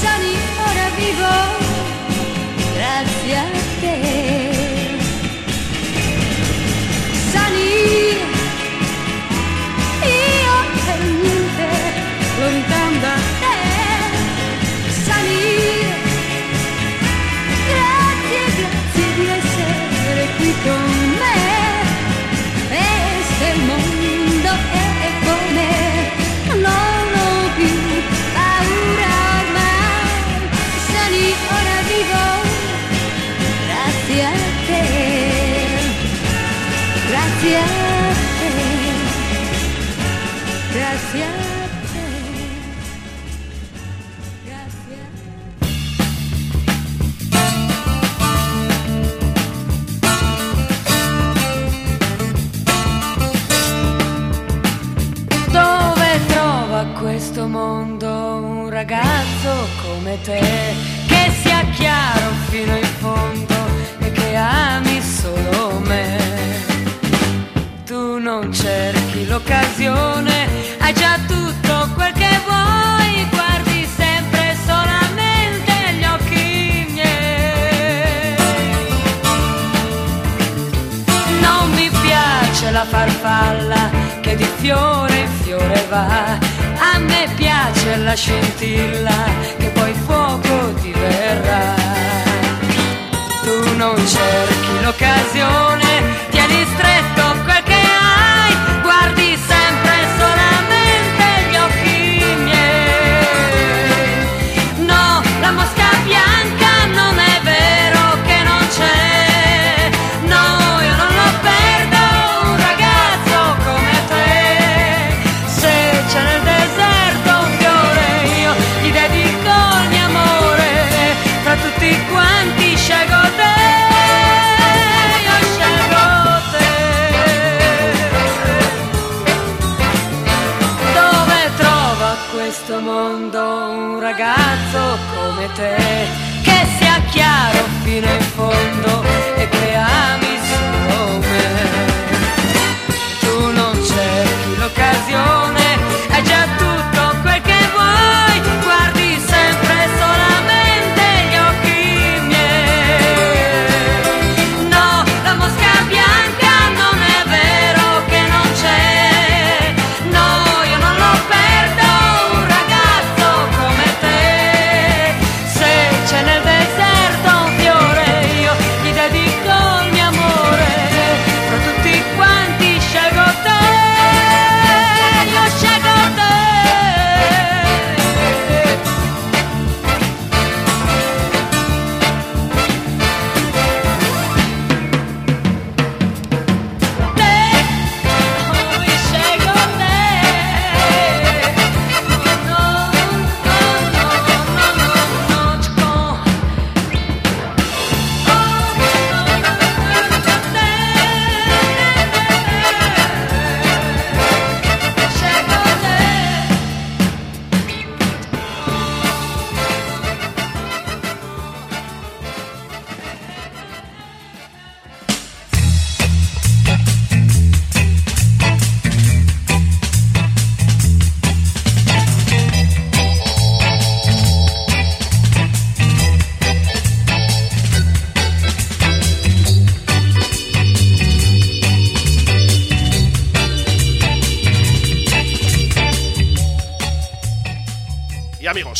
sani 0.00 0.34
vivo, 0.96 1.34
grazie. 2.74 3.57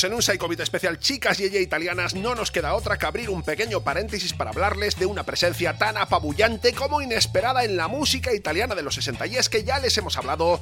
En 0.04 0.14
un 0.14 0.22
Psychobit 0.22 0.60
especial 0.60 1.00
Chicas 1.00 1.38
Yeye 1.38 1.60
Italianas. 1.60 2.14
No 2.14 2.36
nos 2.36 2.52
queda 2.52 2.74
otra 2.74 2.98
que 2.98 3.06
abrir 3.06 3.30
un 3.30 3.42
pequeño 3.42 3.80
paréntesis 3.80 4.32
para 4.32 4.50
hablarles 4.50 4.96
de 4.96 5.06
una 5.06 5.24
presencia 5.24 5.76
tan 5.76 5.96
apabullante 5.96 6.72
como 6.72 7.02
inesperada 7.02 7.64
en 7.64 7.76
la 7.76 7.88
música 7.88 8.32
italiana 8.32 8.76
de 8.76 8.82
los 8.82 8.94
60. 8.94 9.26
Y 9.26 9.36
es 9.36 9.48
que 9.48 9.64
ya 9.64 9.80
les 9.80 9.98
hemos 9.98 10.16
hablado 10.16 10.60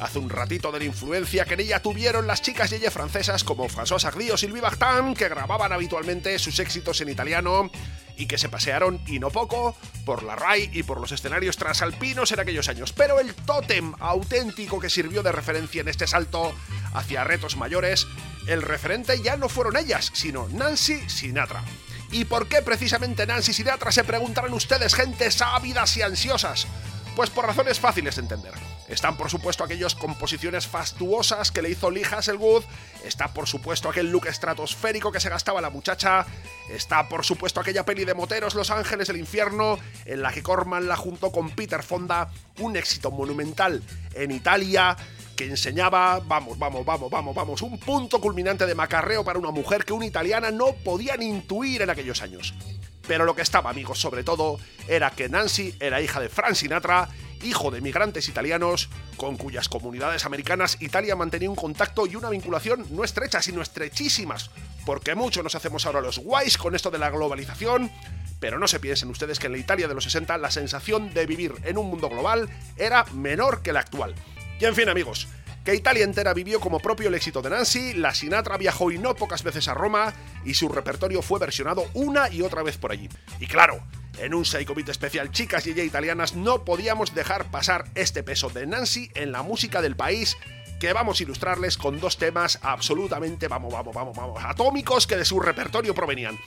hace 0.00 0.18
un 0.18 0.28
ratito 0.28 0.70
de 0.70 0.80
la 0.80 0.84
influencia 0.84 1.46
que 1.46 1.54
en 1.54 1.60
ella 1.60 1.80
tuvieron 1.80 2.26
las 2.26 2.42
chicas 2.42 2.70
Yeye 2.70 2.90
francesas 2.90 3.42
como 3.42 3.68
François 3.68 4.00
Sardi 4.00 4.30
o 4.30 4.36
Sylvie 4.36 4.60
Vartan, 4.60 5.14
que 5.14 5.30
grababan 5.30 5.72
habitualmente 5.72 6.38
sus 6.38 6.58
éxitos 6.58 7.00
en 7.00 7.08
italiano 7.08 7.70
y 8.16 8.26
que 8.26 8.38
se 8.38 8.50
pasearon, 8.50 9.00
y 9.06 9.18
no 9.18 9.30
poco, 9.30 9.76
por 10.04 10.22
la 10.22 10.36
RAI 10.36 10.70
y 10.72 10.82
por 10.82 11.00
los 11.00 11.10
escenarios 11.10 11.56
transalpinos 11.56 12.32
en 12.32 12.40
aquellos 12.40 12.68
años. 12.68 12.92
Pero 12.92 13.18
el 13.18 13.34
tótem 13.34 13.94
auténtico 13.98 14.78
que 14.78 14.90
sirvió 14.90 15.22
de 15.22 15.32
referencia 15.32 15.80
en 15.80 15.88
este 15.88 16.06
salto 16.06 16.54
hacia 16.92 17.24
retos 17.24 17.56
mayores 17.56 18.06
el 18.46 18.62
referente 18.62 19.20
ya 19.22 19.36
no 19.36 19.48
fueron 19.48 19.76
ellas, 19.76 20.10
sino 20.14 20.48
Nancy 20.48 21.08
Sinatra. 21.08 21.64
¿Y 22.10 22.26
por 22.26 22.48
qué 22.48 22.62
precisamente 22.62 23.26
Nancy 23.26 23.52
Sinatra? 23.52 23.90
Se 23.90 24.04
preguntarán 24.04 24.52
ustedes, 24.52 24.94
gentes 24.94 25.40
ávidas 25.42 25.96
y 25.96 26.02
ansiosas. 26.02 26.66
Pues 27.16 27.30
por 27.30 27.46
razones 27.46 27.78
fáciles 27.78 28.16
de 28.16 28.22
entender. 28.22 28.54
Están 28.88 29.16
por 29.16 29.30
supuesto 29.30 29.64
aquellas 29.64 29.94
composiciones 29.94 30.66
fastuosas 30.66 31.50
que 31.50 31.62
le 31.62 31.70
hizo 31.70 31.90
Lee 31.90 32.02
Hasselwood, 32.02 32.64
está 33.04 33.32
por 33.32 33.46
supuesto 33.46 33.88
aquel 33.88 34.10
look 34.10 34.26
estratosférico 34.26 35.10
que 35.10 35.20
se 35.20 35.30
gastaba 35.30 35.60
la 35.60 35.70
muchacha, 35.70 36.26
está 36.68 37.08
por 37.08 37.24
supuesto 37.24 37.60
aquella 37.60 37.86
peli 37.86 38.04
de 38.04 38.14
moteros 38.14 38.54
Los 38.54 38.70
Ángeles 38.70 39.08
del 39.08 39.16
Infierno, 39.16 39.78
en 40.04 40.22
la 40.22 40.32
que 40.32 40.42
Corman 40.42 40.86
la 40.86 40.96
juntó 40.96 41.32
con 41.32 41.50
Peter 41.50 41.82
Fonda, 41.82 42.30
un 42.58 42.76
éxito 42.76 43.10
monumental 43.10 43.82
en 44.14 44.30
Italia, 44.30 44.96
que 45.34 45.46
enseñaba, 45.46 46.20
vamos, 46.20 46.58
vamos, 46.58 46.84
vamos, 46.84 47.10
vamos, 47.10 47.34
vamos, 47.34 47.62
un 47.62 47.78
punto 47.78 48.20
culminante 48.20 48.66
de 48.66 48.74
macarreo 48.74 49.24
para 49.24 49.38
una 49.38 49.50
mujer 49.50 49.84
que 49.84 49.92
una 49.92 50.06
italiana 50.06 50.50
no 50.50 50.72
podía 50.84 51.16
ni 51.16 51.26
intuir 51.26 51.82
en 51.82 51.90
aquellos 51.90 52.22
años. 52.22 52.54
Pero 53.06 53.24
lo 53.24 53.34
que 53.34 53.42
estaba, 53.42 53.70
amigos, 53.70 53.98
sobre 54.00 54.24
todo, 54.24 54.58
era 54.88 55.10
que 55.10 55.28
Nancy 55.28 55.74
era 55.80 56.00
hija 56.00 56.20
de 56.20 56.28
Frank 56.28 56.54
Sinatra, 56.54 57.08
hijo 57.42 57.70
de 57.70 57.80
migrantes 57.80 58.28
italianos, 58.28 58.88
con 59.16 59.36
cuyas 59.36 59.68
comunidades 59.68 60.24
americanas 60.24 60.78
Italia 60.80 61.14
mantenía 61.14 61.50
un 61.50 61.56
contacto 61.56 62.06
y 62.06 62.16
una 62.16 62.30
vinculación 62.30 62.86
no 62.90 63.04
estrechas, 63.04 63.44
sino 63.44 63.60
estrechísimas, 63.60 64.50
porque 64.86 65.14
mucho 65.14 65.42
nos 65.42 65.54
hacemos 65.54 65.84
ahora 65.84 66.00
los 66.00 66.18
guays 66.18 66.56
con 66.56 66.74
esto 66.74 66.90
de 66.90 66.98
la 66.98 67.10
globalización, 67.10 67.90
pero 68.40 68.58
no 68.58 68.66
se 68.66 68.80
piensen 68.80 69.10
ustedes 69.10 69.38
que 69.38 69.46
en 69.46 69.52
la 69.52 69.58
Italia 69.58 69.88
de 69.88 69.94
los 69.94 70.04
60 70.04 70.38
la 70.38 70.50
sensación 70.50 71.12
de 71.12 71.26
vivir 71.26 71.54
en 71.64 71.78
un 71.78 71.88
mundo 71.88 72.08
global 72.08 72.48
era 72.76 73.04
menor 73.12 73.62
que 73.62 73.72
la 73.72 73.80
actual. 73.80 74.14
Y 74.64 74.66
en 74.66 74.74
fin, 74.74 74.88
amigos, 74.88 75.28
que 75.62 75.74
Italia 75.74 76.04
entera 76.04 76.32
vivió 76.32 76.58
como 76.58 76.80
propio 76.80 77.08
el 77.08 77.14
éxito 77.14 77.42
de 77.42 77.50
Nancy, 77.50 77.92
la 77.92 78.14
Sinatra 78.14 78.56
viajó 78.56 78.90
y 78.90 78.96
no 78.96 79.14
pocas 79.14 79.42
veces 79.42 79.68
a 79.68 79.74
Roma 79.74 80.14
y 80.42 80.54
su 80.54 80.70
repertorio 80.70 81.20
fue 81.20 81.38
versionado 81.38 81.84
una 81.92 82.30
y 82.30 82.40
otra 82.40 82.62
vez 82.62 82.78
por 82.78 82.90
allí. 82.90 83.10
Y 83.40 83.46
claro, 83.46 83.84
en 84.16 84.32
un 84.32 84.46
Psycho 84.46 84.74
Beat 84.74 84.88
especial 84.88 85.30
chicas 85.32 85.66
y 85.66 85.72
ella 85.72 85.84
italianas 85.84 86.34
no 86.34 86.64
podíamos 86.64 87.14
dejar 87.14 87.50
pasar 87.50 87.84
este 87.94 88.22
peso 88.22 88.48
de 88.48 88.66
Nancy 88.66 89.10
en 89.14 89.32
la 89.32 89.42
música 89.42 89.82
del 89.82 89.96
país 89.96 90.34
que 90.80 90.94
vamos 90.94 91.20
a 91.20 91.24
ilustrarles 91.24 91.76
con 91.76 92.00
dos 92.00 92.16
temas 92.16 92.58
absolutamente, 92.62 93.48
vamos, 93.48 93.70
vamos, 93.70 93.94
vamos, 93.94 94.16
vamos, 94.16 94.42
atómicos 94.46 95.06
que 95.06 95.18
de 95.18 95.26
su 95.26 95.40
repertorio 95.40 95.94
provenían. 95.94 96.38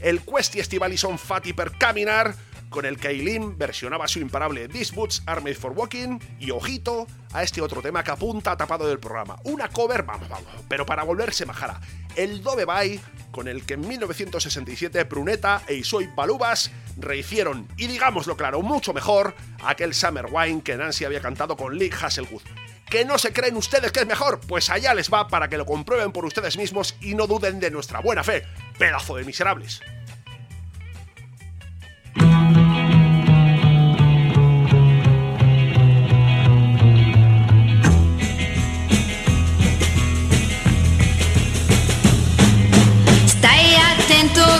El 0.00 0.20
Questi 0.20 0.60
Estivalison 0.60 1.18
Fati 1.18 1.54
per 1.54 1.72
Caminar, 1.78 2.34
con 2.74 2.86
el 2.86 2.98
que 2.98 3.06
Eileen 3.06 3.56
versionaba 3.56 4.08
su 4.08 4.18
imparable 4.18 4.66
These 4.66 4.96
Boots 4.96 5.22
Are 5.26 5.40
Made 5.40 5.54
for 5.54 5.70
Walking, 5.70 6.18
y 6.40 6.50
ojito 6.50 7.06
a 7.32 7.44
este 7.44 7.60
otro 7.60 7.80
tema 7.80 8.02
que 8.02 8.10
apunta 8.10 8.56
tapado 8.56 8.88
del 8.88 8.98
programa. 8.98 9.38
Una 9.44 9.68
cover, 9.68 10.02
vamos, 10.02 10.28
vamos, 10.28 10.48
pero 10.68 10.84
para 10.84 11.04
volverse 11.04 11.46
majara. 11.46 11.80
El 12.16 12.42
Dove 12.42 12.64
Bye, 12.64 13.00
con 13.30 13.46
el 13.46 13.64
que 13.64 13.74
en 13.74 13.86
1967 13.86 15.04
Brunetta 15.04 15.62
e 15.68 15.74
Isoy 15.74 16.10
Balubas 16.16 16.72
rehicieron, 16.96 17.68
y 17.76 17.86
digámoslo 17.86 18.36
claro, 18.36 18.60
mucho 18.60 18.92
mejor, 18.92 19.36
aquel 19.62 19.94
Summer 19.94 20.26
Wine 20.28 20.62
que 20.62 20.76
Nancy 20.76 21.04
había 21.04 21.20
cantado 21.20 21.56
con 21.56 21.78
Lee 21.78 21.92
Hasselwood. 21.92 22.42
¿Que 22.90 23.04
no 23.04 23.18
se 23.18 23.32
creen 23.32 23.54
ustedes 23.56 23.92
que 23.92 24.00
es 24.00 24.06
mejor? 24.08 24.40
Pues 24.48 24.68
allá 24.68 24.94
les 24.94 25.12
va 25.12 25.28
para 25.28 25.48
que 25.48 25.58
lo 25.58 25.64
comprueben 25.64 26.10
por 26.10 26.24
ustedes 26.24 26.56
mismos 26.56 26.96
y 27.00 27.14
no 27.14 27.28
duden 27.28 27.60
de 27.60 27.70
nuestra 27.70 28.00
buena 28.00 28.24
fe, 28.24 28.42
pedazo 28.78 29.14
de 29.14 29.22
miserables. 29.22 29.80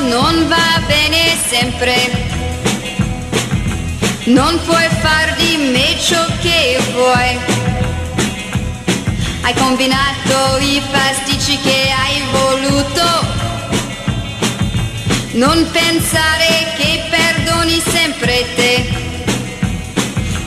Non 0.09 0.49
va 0.49 0.81
bene 0.87 1.37
sempre. 1.47 2.33
Non 4.25 4.61
puoi 4.65 4.89
far 5.01 5.35
di 5.37 5.57
me 5.73 5.97
ciò 6.01 6.25
che 6.41 6.79
vuoi. 6.93 7.39
Hai 9.43 9.55
combinato 9.55 10.59
i 10.61 10.83
pasticci 10.91 11.59
che 11.61 11.93
hai 11.93 12.23
voluto. 12.31 13.43
Non 15.33 15.69
pensare 15.71 16.75
che 16.77 17.05
perdoni 17.11 17.83
sempre 17.91 18.45
te. 18.55 19.03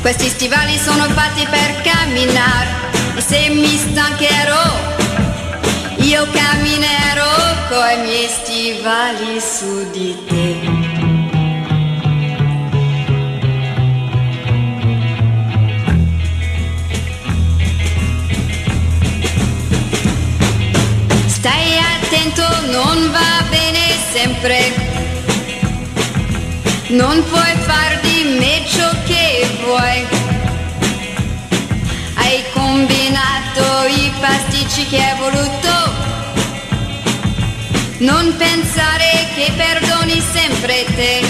Questi 0.01 0.29
stivali 0.29 0.77
sono 0.77 1.03
fatti 1.09 1.45
per 1.49 1.81
camminare 1.81 2.85
e 3.15 3.21
se 3.21 3.49
mi 3.49 3.77
stancherò 3.77 4.95
io 5.99 6.27
camminerò 6.31 7.56
coi 7.69 7.97
miei 7.97 8.27
stivali 8.29 9.41
su 9.41 9.89
di 9.91 10.15
te. 10.27 10.55
Stai 21.27 21.77
attento, 21.77 22.43
non 22.71 23.11
va 23.11 23.43
bene 23.49 23.83
sempre. 24.13 24.73
Non 26.89 27.21
puoi 27.29 27.53
far 27.65 27.99
di 28.01 28.37
me 28.39 28.63
ciò 28.65 28.89
che 29.05 29.45
vuoi. 29.63 30.07
Hai 32.15 32.43
combinato 32.53 33.87
i 33.89 34.11
pasticci 34.21 34.87
che 34.87 35.03
hai 35.03 35.17
voluto. 35.19 36.06
Non 37.99 38.35
pensare 38.37 39.27
che 39.35 39.51
perdoni 39.55 40.21
sempre 40.21 40.85
te. 40.95 41.25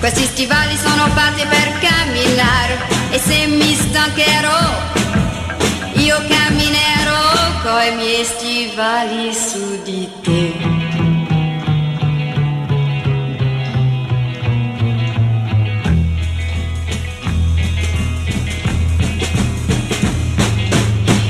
Questi 0.00 0.24
stivali 0.24 0.76
sono 0.76 1.06
fatti 1.14 1.46
per 1.46 1.78
camminare 1.78 2.78
e 3.10 3.18
se 3.18 3.46
mi 3.46 3.74
stancherò 3.74 4.90
io 5.94 6.16
camminerò 6.26 7.60
coi 7.62 7.94
miei 7.94 8.24
stivali 8.24 9.32
su 9.32 9.80
di 9.84 10.08
te. 10.22 10.52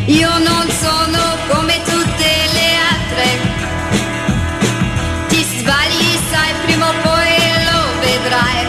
Io 0.06 0.38
non 0.38 0.70
sono 0.70 1.36
come 1.48 1.82
tutte 1.84 2.11
altre. 3.12 3.40
Ti 5.28 5.42
sbagli, 5.42 6.18
sai, 6.30 6.52
prima 6.64 6.88
o 6.88 6.94
poi 7.02 7.36
lo 7.68 7.80
vedrai. 8.00 8.66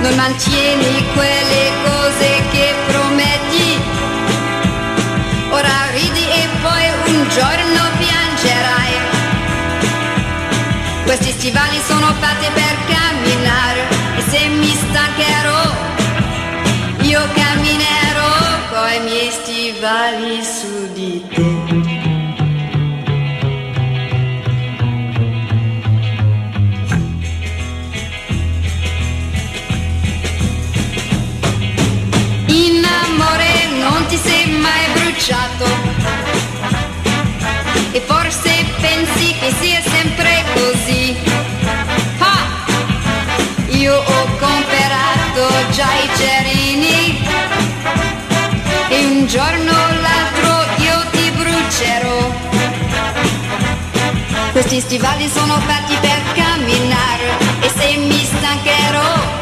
Non 0.00 0.14
mantieni 0.14 1.04
quelle 1.14 1.72
cose 1.84 2.42
che 2.52 2.74
prometti. 2.86 3.80
Ora 5.50 5.90
ridi 5.92 6.26
e 6.28 6.48
poi 6.62 7.14
un 7.14 7.28
giorno 7.28 7.82
piangerai. 7.98 8.94
Questi 11.04 11.30
stivali 11.32 11.80
sono 11.86 12.14
fatti 12.20 12.46
per 12.54 12.76
camminare 12.88 13.80
e 14.16 14.22
se 14.30 14.46
mi 14.46 14.70
stancherò 14.70 15.88
io 17.02 17.20
camminerò 17.34 18.34
coi 18.70 19.00
miei 19.00 19.30
stivali 19.30 20.44
su 20.44 20.69
ti 34.10 34.16
sei 34.16 34.50
mai 34.58 34.86
bruciato 34.92 35.66
e 37.92 38.00
forse 38.00 38.50
pensi 38.80 39.32
che 39.38 39.54
sia 39.60 39.80
sempre 39.82 40.44
così. 40.52 41.16
Ah! 42.18 42.48
Io 43.68 43.94
ho 43.94 44.26
comprato 44.40 45.70
già 45.70 45.86
i 46.02 46.10
cerini 46.16 47.24
e 48.88 49.04
un 49.06 49.26
giorno 49.28 49.70
o 49.70 50.00
l'altro 50.00 50.82
io 50.82 51.04
ti 51.12 51.30
brucerò. 51.30 52.34
Questi 54.50 54.80
stivali 54.80 55.28
sono 55.28 55.54
fatti 55.60 55.96
per 56.00 56.20
camminare 56.34 57.38
e 57.60 57.70
se 57.76 57.96
mi 57.96 58.24
stancherò 58.24 59.39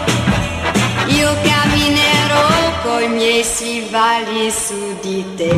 io 3.38 3.44
camminerò 3.44 3.88
coi 3.90 4.24
miei 4.24 4.34
mai 4.34 4.50
su 4.50 4.98
di 5.00 5.24
te. 5.36 5.54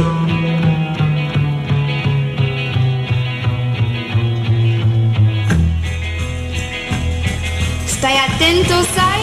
Stai 7.86 8.16
attento, 8.18 8.82
sai? 8.82 9.22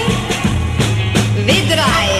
Vedrai. 1.45 2.16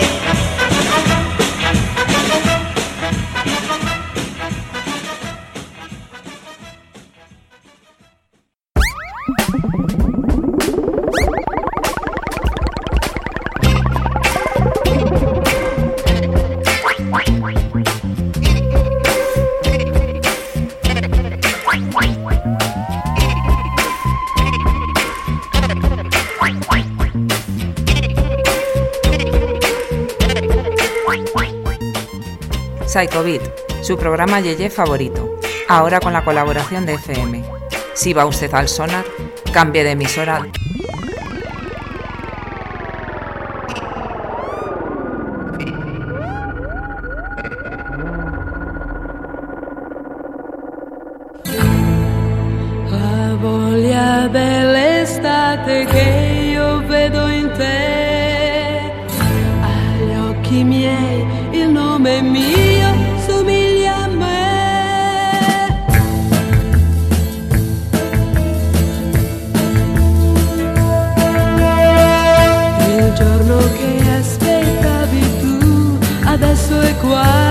Su 33.83 33.95
programa 33.95 34.39
Yeye 34.39 34.71
favorito, 34.71 35.37
ahora 35.67 35.99
con 35.99 36.13
la 36.13 36.23
colaboración 36.23 36.83
de 36.87 36.95
FM. 36.95 37.43
Si 37.93 38.11
va 38.11 38.25
usted 38.25 38.51
al 38.55 38.67
sonar, 38.67 39.05
cambie 39.53 39.83
de 39.83 39.91
emisora. 39.91 40.47
La 52.89 53.37
voglia 53.39 54.27
dell'estate 54.27 55.85
che 55.85 56.49
io 56.51 56.79
vedo 56.87 57.27
in 57.27 57.51
te, 57.55 58.91
agli 59.61 60.15
occhi 60.31 60.63
miei 60.63 61.27
il 61.51 61.69
nome 61.69 62.23
mio 62.23 62.66
required 77.07 77.46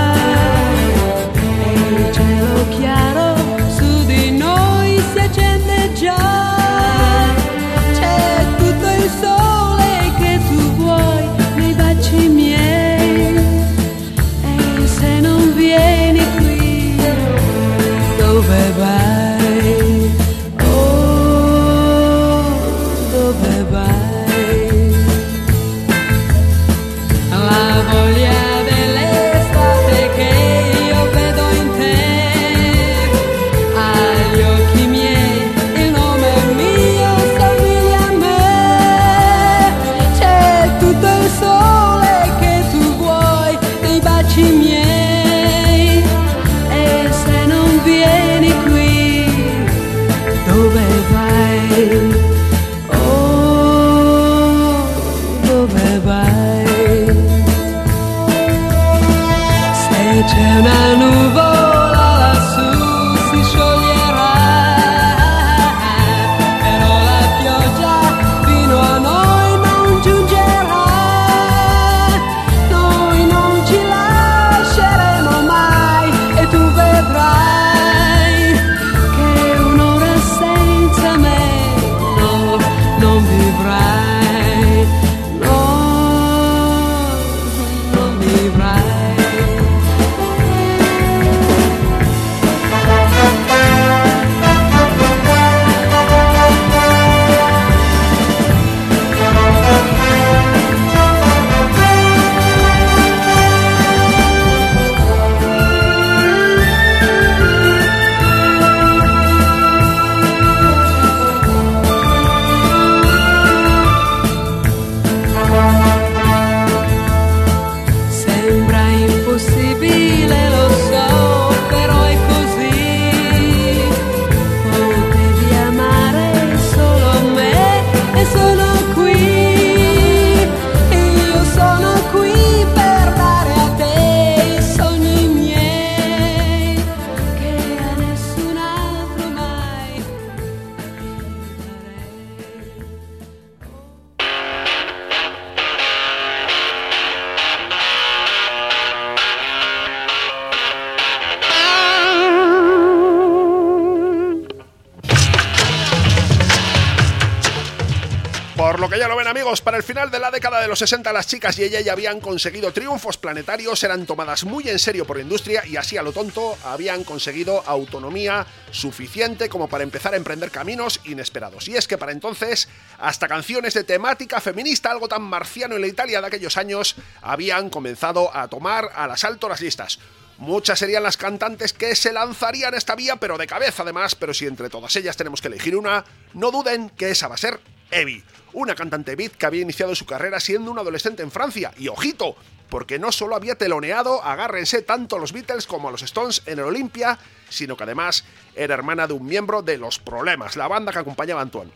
Lo 158.87 158.91
que 158.91 158.99
ya 158.99 159.09
lo 159.09 159.17
ven 159.17 159.27
amigos, 159.27 159.59
para 159.59 159.75
el 159.75 159.83
final 159.83 160.09
de 160.09 160.17
la 160.17 160.31
década 160.31 160.61
de 160.61 160.67
los 160.69 160.79
60 160.79 161.11
las 161.11 161.27
chicas 161.27 161.59
y 161.59 161.63
ella 161.63 161.81
ya 161.81 161.91
habían 161.91 162.21
conseguido 162.21 162.71
triunfos 162.71 163.17
planetarios, 163.17 163.83
eran 163.83 164.05
tomadas 164.05 164.45
muy 164.45 164.69
en 164.69 164.79
serio 164.79 165.05
por 165.05 165.17
la 165.17 165.23
industria 165.23 165.65
y 165.65 165.75
así 165.75 165.97
a 165.97 166.01
lo 166.01 166.13
tonto 166.13 166.57
habían 166.63 167.03
conseguido 167.03 167.61
autonomía 167.65 168.47
suficiente 168.71 169.49
como 169.49 169.67
para 169.67 169.83
empezar 169.83 170.13
a 170.13 170.15
emprender 170.15 170.51
caminos 170.51 171.01
inesperados. 171.03 171.67
Y 171.67 171.75
es 171.75 171.85
que 171.85 171.97
para 171.97 172.13
entonces 172.13 172.69
hasta 172.97 173.27
canciones 173.27 173.73
de 173.73 173.83
temática 173.83 174.39
feminista, 174.39 174.89
algo 174.89 175.09
tan 175.09 175.23
marciano 175.23 175.75
en 175.75 175.81
la 175.81 175.87
Italia 175.87 176.21
de 176.21 176.27
aquellos 176.27 176.55
años, 176.55 176.95
habían 177.21 177.69
comenzado 177.69 178.33
a 178.33 178.47
tomar 178.47 178.91
al 178.95 179.11
asalto 179.11 179.49
las 179.49 179.59
listas. 179.59 179.99
Muchas 180.37 180.79
serían 180.79 181.03
las 181.03 181.17
cantantes 181.17 181.73
que 181.73 181.93
se 181.93 182.13
lanzarían 182.13 182.73
esta 182.73 182.95
vía, 182.95 183.17
pero 183.17 183.37
de 183.37 183.47
cabeza 183.47 183.83
además, 183.83 184.15
pero 184.15 184.33
si 184.33 184.45
entre 184.45 184.69
todas 184.69 184.95
ellas 184.95 185.17
tenemos 185.17 185.41
que 185.41 185.49
elegir 185.49 185.75
una, 185.75 186.05
no 186.35 186.51
duden 186.51 186.89
que 186.91 187.09
esa 187.09 187.27
va 187.27 187.35
a 187.35 187.39
ser 187.39 187.59
Evie, 187.91 188.23
una 188.53 188.75
cantante 188.75 189.15
beat 189.15 189.33
que 189.33 189.45
había 189.45 189.61
iniciado 189.61 189.95
su 189.95 190.05
carrera 190.05 190.39
siendo 190.39 190.71
un 190.71 190.79
adolescente 190.79 191.23
en 191.23 191.31
Francia, 191.31 191.71
y 191.77 191.87
ojito, 191.87 192.35
porque 192.69 192.99
no 192.99 193.11
solo 193.11 193.35
había 193.35 193.55
teloneado, 193.55 194.23
agárrense 194.23 194.81
tanto 194.81 195.15
a 195.15 195.19
los 195.19 195.31
Beatles 195.31 195.67
como 195.67 195.87
a 195.87 195.91
los 195.91 196.01
Stones 196.01 196.41
en 196.45 196.59
el 196.59 196.65
Olympia, 196.65 197.17
sino 197.49 197.77
que 197.77 197.83
además 197.83 198.23
era 198.55 198.73
hermana 198.73 199.07
de 199.07 199.13
un 199.13 199.25
miembro 199.25 199.61
de 199.61 199.77
Los 199.77 199.99
Problemas, 199.99 200.55
la 200.55 200.67
banda 200.67 200.91
que 200.91 200.99
acompañaba 200.99 201.41
a 201.41 201.43
Antoine. 201.43 201.71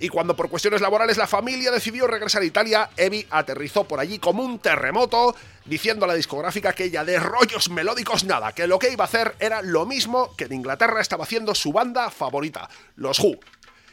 Y 0.00 0.08
cuando 0.10 0.36
por 0.36 0.48
cuestiones 0.48 0.80
laborales 0.80 1.16
la 1.16 1.26
familia 1.26 1.72
decidió 1.72 2.06
regresar 2.06 2.42
a 2.42 2.44
Italia, 2.44 2.90
Evi 2.96 3.26
aterrizó 3.30 3.82
por 3.82 3.98
allí 3.98 4.20
como 4.20 4.44
un 4.44 4.60
terremoto, 4.60 5.34
diciendo 5.64 6.04
a 6.04 6.08
la 6.08 6.14
discográfica 6.14 6.72
que 6.72 6.84
ella 6.84 7.04
de 7.04 7.18
rollos 7.18 7.68
melódicos 7.68 8.22
nada, 8.22 8.52
que 8.52 8.68
lo 8.68 8.78
que 8.78 8.92
iba 8.92 9.04
a 9.04 9.08
hacer 9.08 9.34
era 9.40 9.60
lo 9.60 9.86
mismo 9.86 10.36
que 10.36 10.44
en 10.44 10.52
Inglaterra 10.52 11.00
estaba 11.00 11.24
haciendo 11.24 11.52
su 11.54 11.72
banda 11.72 12.10
favorita, 12.10 12.70
los 12.94 13.18
Who. 13.18 13.40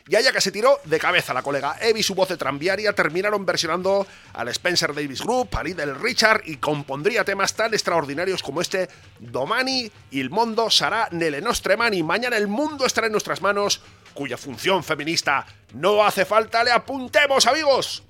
Y 0.08 0.16
allá 0.16 0.32
que 0.32 0.41
se 0.41 0.51
tiró 0.51 0.80
de 0.84 0.99
cabeza 0.99 1.34
la 1.34 1.41
colega. 1.41 1.78
Evi 1.82 2.01
y 2.01 2.03
su 2.03 2.14
voz 2.14 2.30
de 2.30 2.38
tranviaria 2.38 2.93
terminaron 2.93 3.43
versionando 3.43 4.06
al 4.34 4.47
Spencer 4.49 4.93
Davis 4.93 5.22
Group, 5.22 5.49
a 5.56 5.64
Little 5.64 5.95
Richard 5.95 6.43
y 6.45 6.58
compondría 6.58 7.24
temas 7.24 7.56
tan 7.56 7.74
extraordinarios 7.74 8.43
como 8.43 8.62
este 8.62 8.88
Domani, 9.20 9.91
Il 10.12 10.30
mondo 10.30 10.70
sarà 10.70 11.10
nelle 11.12 11.41
nostre 11.41 11.76
mani, 11.76 12.03
mañana 12.03 12.38
el 12.38 12.47
mundo 12.47 12.86
estará 12.86 13.08
en 13.08 13.14
nuestras 13.14 13.41
manos, 13.41 13.82
cuya 14.14 14.38
función 14.38 14.84
feminista 14.84 15.45
no 15.74 16.03
hace 16.06 16.24
falta. 16.24 16.64
Le 16.64 16.72
apuntemos 16.72 17.47
amigos. 17.47 18.03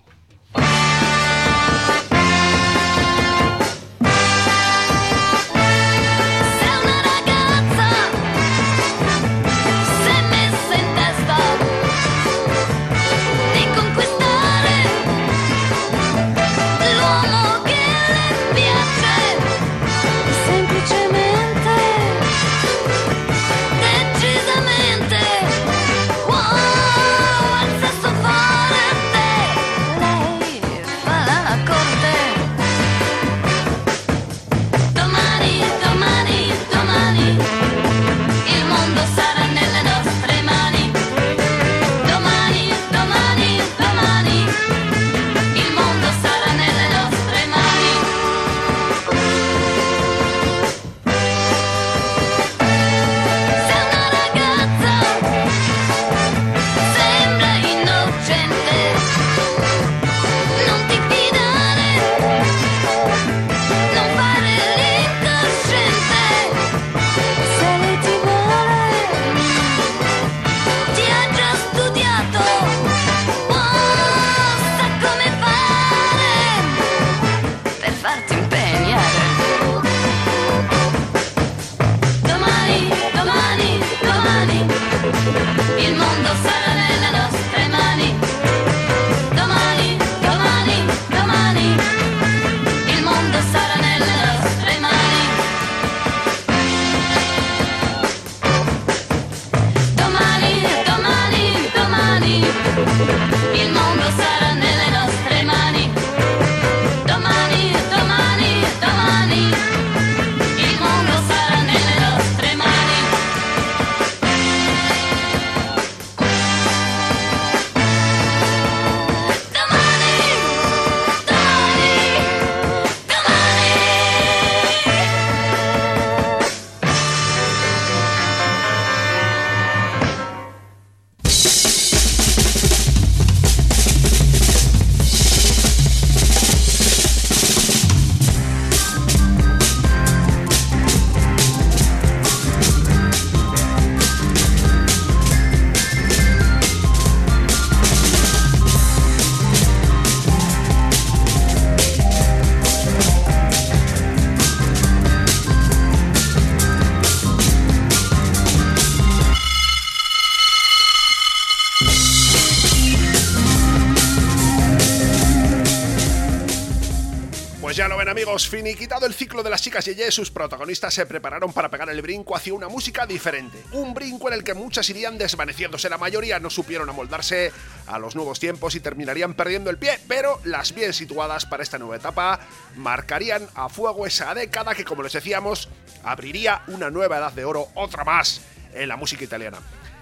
Amigos, 168.36 168.50
finiquitado 168.50 169.06
el 169.06 169.14
ciclo 169.14 169.44
de 169.44 169.50
las 169.50 169.62
chicas 169.62 169.86
Yeye, 169.86 170.12
sus 170.12 170.30
protagonistas 170.30 170.94
se 170.94 171.06
prepararon 171.06 171.54
para 171.54 171.70
pegar 171.70 171.90
el 171.90 172.02
brinco 172.02 172.36
hacia 172.36 172.54
una 172.54 172.68
música 172.68 173.06
diferente. 173.06 173.64
Un 173.72 173.94
brinco 173.94 174.28
en 174.28 174.34
el 174.34 174.44
que 174.44 174.54
muchas 174.54 174.90
irían 174.90 175.18
desvaneciéndose, 175.18 175.90
la 175.90 175.98
mayoría 175.98 176.38
no 176.40 176.50
supieron 176.50 176.90
amoldarse 176.90 177.54
a 177.88 177.98
los 177.98 178.14
nuevos 178.14 178.42
tiempos 178.42 178.76
y 178.76 178.82
terminarían 178.82 179.36
perdiendo 179.36 179.70
el 179.70 179.78
pie, 179.78 180.00
pero 180.10 180.42
las 180.44 180.74
bien 180.76 180.94
situadas 180.94 181.46
para 181.46 181.64
esta 181.64 181.78
nueva 181.78 181.96
etapa 181.96 182.42
marcarían 182.76 183.48
a 183.56 183.70
fuego 183.70 184.06
esa 184.06 184.34
década 184.34 184.76
que 184.76 184.84
como 184.84 185.04
les 185.04 185.14
decíamos, 185.14 185.70
abriría 186.04 186.64
una 186.68 186.90
nueva 186.90 187.18
edad 187.18 187.32
de 187.32 187.46
oro, 187.46 187.70
otra 187.74 188.04
más, 188.04 188.42
en 188.74 188.90
la 188.90 188.98
música 188.98 189.24
italiana. 189.24 189.60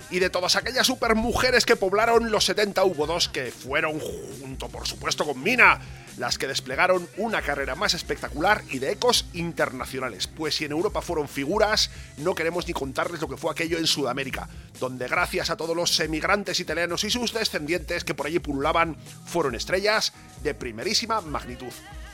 Y 0.10 0.20
de 0.20 0.30
todas 0.30 0.56
aquellas 0.56 0.88
supermujeres 0.88 1.66
que 1.66 1.76
poblaron 1.76 2.32
los 2.32 2.46
70 2.46 2.84
hubo 2.84 3.08
dos 3.08 3.30
que 3.30 3.52
fueron, 3.52 4.00
junto 4.00 4.70
por 4.70 4.88
supuesto 4.88 5.26
con 5.26 5.42
Mina, 5.42 5.80
las 6.18 6.38
que 6.38 6.48
desplegaron 6.48 7.08
una 7.18 7.42
carrera 7.42 7.76
más 7.76 7.94
espectacular 7.94 8.64
y 8.70 8.80
de 8.80 8.92
ecos 8.92 9.26
internacionales. 9.34 10.28
Pues 10.28 10.56
si 10.56 10.66
en 10.66 10.72
Europa 10.72 11.02
fueron 11.02 11.28
figuras, 11.28 11.90
no 12.18 12.36
queremos 12.36 12.68
ni 12.68 12.74
contarles 12.74 13.22
lo 13.22 13.28
que 13.28 13.38
fue 13.38 13.52
aquello 13.52 13.78
en 13.78 13.88
Sudamérica, 13.88 14.48
donde 14.80 15.08
gracias 15.08 15.50
a 15.50 15.58
todos 15.58 15.76
los 15.76 16.00
emigrantes 16.00 16.60
italianos 16.60 17.04
y 17.04 17.10
sus 17.10 17.34
descendientes 17.34 18.04
que 18.04 18.14
por 18.14 18.28
allí 18.28 18.40
pululaban, 18.40 18.98
fueron 19.26 19.56
estrellas 19.56 20.14
de 20.44 20.54
primerísima 20.54 21.22
magnitud. 21.22 21.74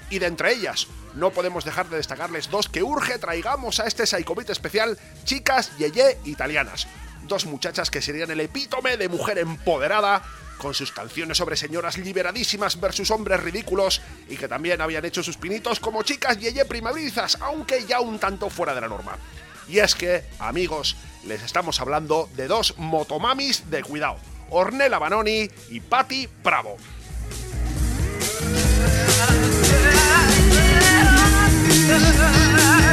Y 0.10 0.20
de 0.20 0.26
entre 0.26 0.54
ellas, 0.54 0.88
no 1.16 1.30
podemos 1.32 1.66
dejar 1.66 1.88
de 1.90 1.98
destacarles 1.98 2.50
dos 2.50 2.68
que 2.68 2.82
urge 2.82 3.20
traigamos 3.20 3.80
a 3.80 3.86
este 3.86 4.08
Psychobit 4.08 4.50
especial, 4.50 4.98
chicas 5.24 5.72
yeye 5.78 6.18
italianas. 6.26 6.88
Dos 7.28 7.46
muchachas 7.46 7.90
que 7.92 8.02
serían 8.02 8.32
el 8.32 8.40
epítome 8.40 8.98
de 8.98 9.10
mujer 9.10 9.38
empoderada, 9.38 10.22
con 10.58 10.74
sus 10.74 10.92
canciones 10.92 11.38
sobre 11.38 11.56
señoras 11.56 11.98
liberadísimas 11.98 12.80
versus 12.80 13.12
hombres 13.12 13.42
ridículos, 13.42 14.02
y 14.28 14.36
que 14.36 14.48
también 14.48 14.82
habían 14.82 15.06
hecho 15.06 15.24
sus 15.24 15.38
pinitos 15.38 15.80
como 15.80 16.04
chicas 16.04 16.38
yeye 16.38 16.66
primaverizas, 16.66 17.38
aunque 17.42 17.86
ya 17.86 18.00
un 18.02 18.20
tanto 18.20 18.50
fuera 18.50 18.76
de 18.76 18.82
la 18.82 18.88
norma. 18.88 19.18
Y 19.68 19.80
es 19.80 19.96
que, 19.96 20.24
amigos, 20.40 20.96
les 21.26 21.42
estamos 21.44 21.80
hablando 21.80 22.30
de 22.36 22.48
dos 22.48 22.76
motomamis 22.78 23.70
de 23.70 23.84
cuidado, 23.84 24.18
Ornella 24.50 25.00
Banoni 25.00 25.50
y 25.70 25.80
Patti 25.80 26.28
Bravo. 26.44 26.78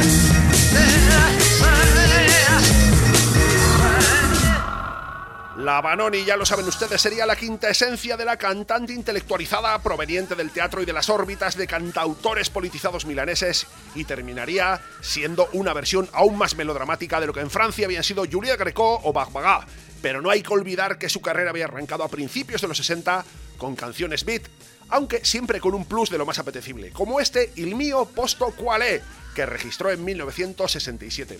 La 5.67 5.81
Banoni, 5.81 6.23
ya 6.23 6.37
lo 6.37 6.45
saben 6.45 6.65
ustedes, 6.65 7.01
sería 7.01 7.25
la 7.25 7.35
quinta 7.35 7.67
esencia 7.67 8.15
de 8.15 8.23
la 8.23 8.37
cantante 8.37 8.93
intelectualizada 8.93 9.77
proveniente 9.83 10.33
del 10.33 10.51
teatro 10.51 10.81
y 10.81 10.85
de 10.85 10.93
las 10.93 11.09
órbitas 11.09 11.57
de 11.57 11.67
cantautores 11.67 12.49
politizados 12.49 13.05
milaneses 13.05 13.67
y 13.93 14.05
terminaría 14.05 14.79
siendo 15.01 15.49
una 15.51 15.73
versión 15.73 16.07
aún 16.13 16.37
más 16.37 16.55
melodramática 16.55 17.19
de 17.19 17.27
lo 17.27 17.33
que 17.33 17.41
en 17.41 17.49
Francia 17.49 17.85
habían 17.85 18.05
sido 18.05 18.23
Julia 18.31 18.55
Greco 18.55 19.01
o 19.03 19.11
Barbara. 19.11 19.67
Pero 20.01 20.21
no 20.21 20.29
hay 20.29 20.41
que 20.41 20.53
olvidar 20.53 20.97
que 20.97 21.09
su 21.09 21.19
carrera 21.19 21.49
había 21.49 21.65
arrancado 21.65 22.05
a 22.05 22.07
principios 22.07 22.61
de 22.61 22.69
los 22.69 22.77
60 22.77 23.25
con 23.57 23.75
canciones 23.75 24.23
beat, 24.23 24.43
aunque 24.87 25.25
siempre 25.25 25.59
con 25.59 25.75
un 25.75 25.83
plus 25.83 26.09
de 26.09 26.17
lo 26.17 26.25
más 26.25 26.39
apetecible, 26.39 26.91
como 26.91 27.19
este 27.19 27.51
Il 27.57 27.75
mio 27.75 28.05
posto 28.05 28.51
quale, 28.51 29.01
que 29.35 29.45
registró 29.45 29.91
en 29.91 30.05
1967. 30.05 31.37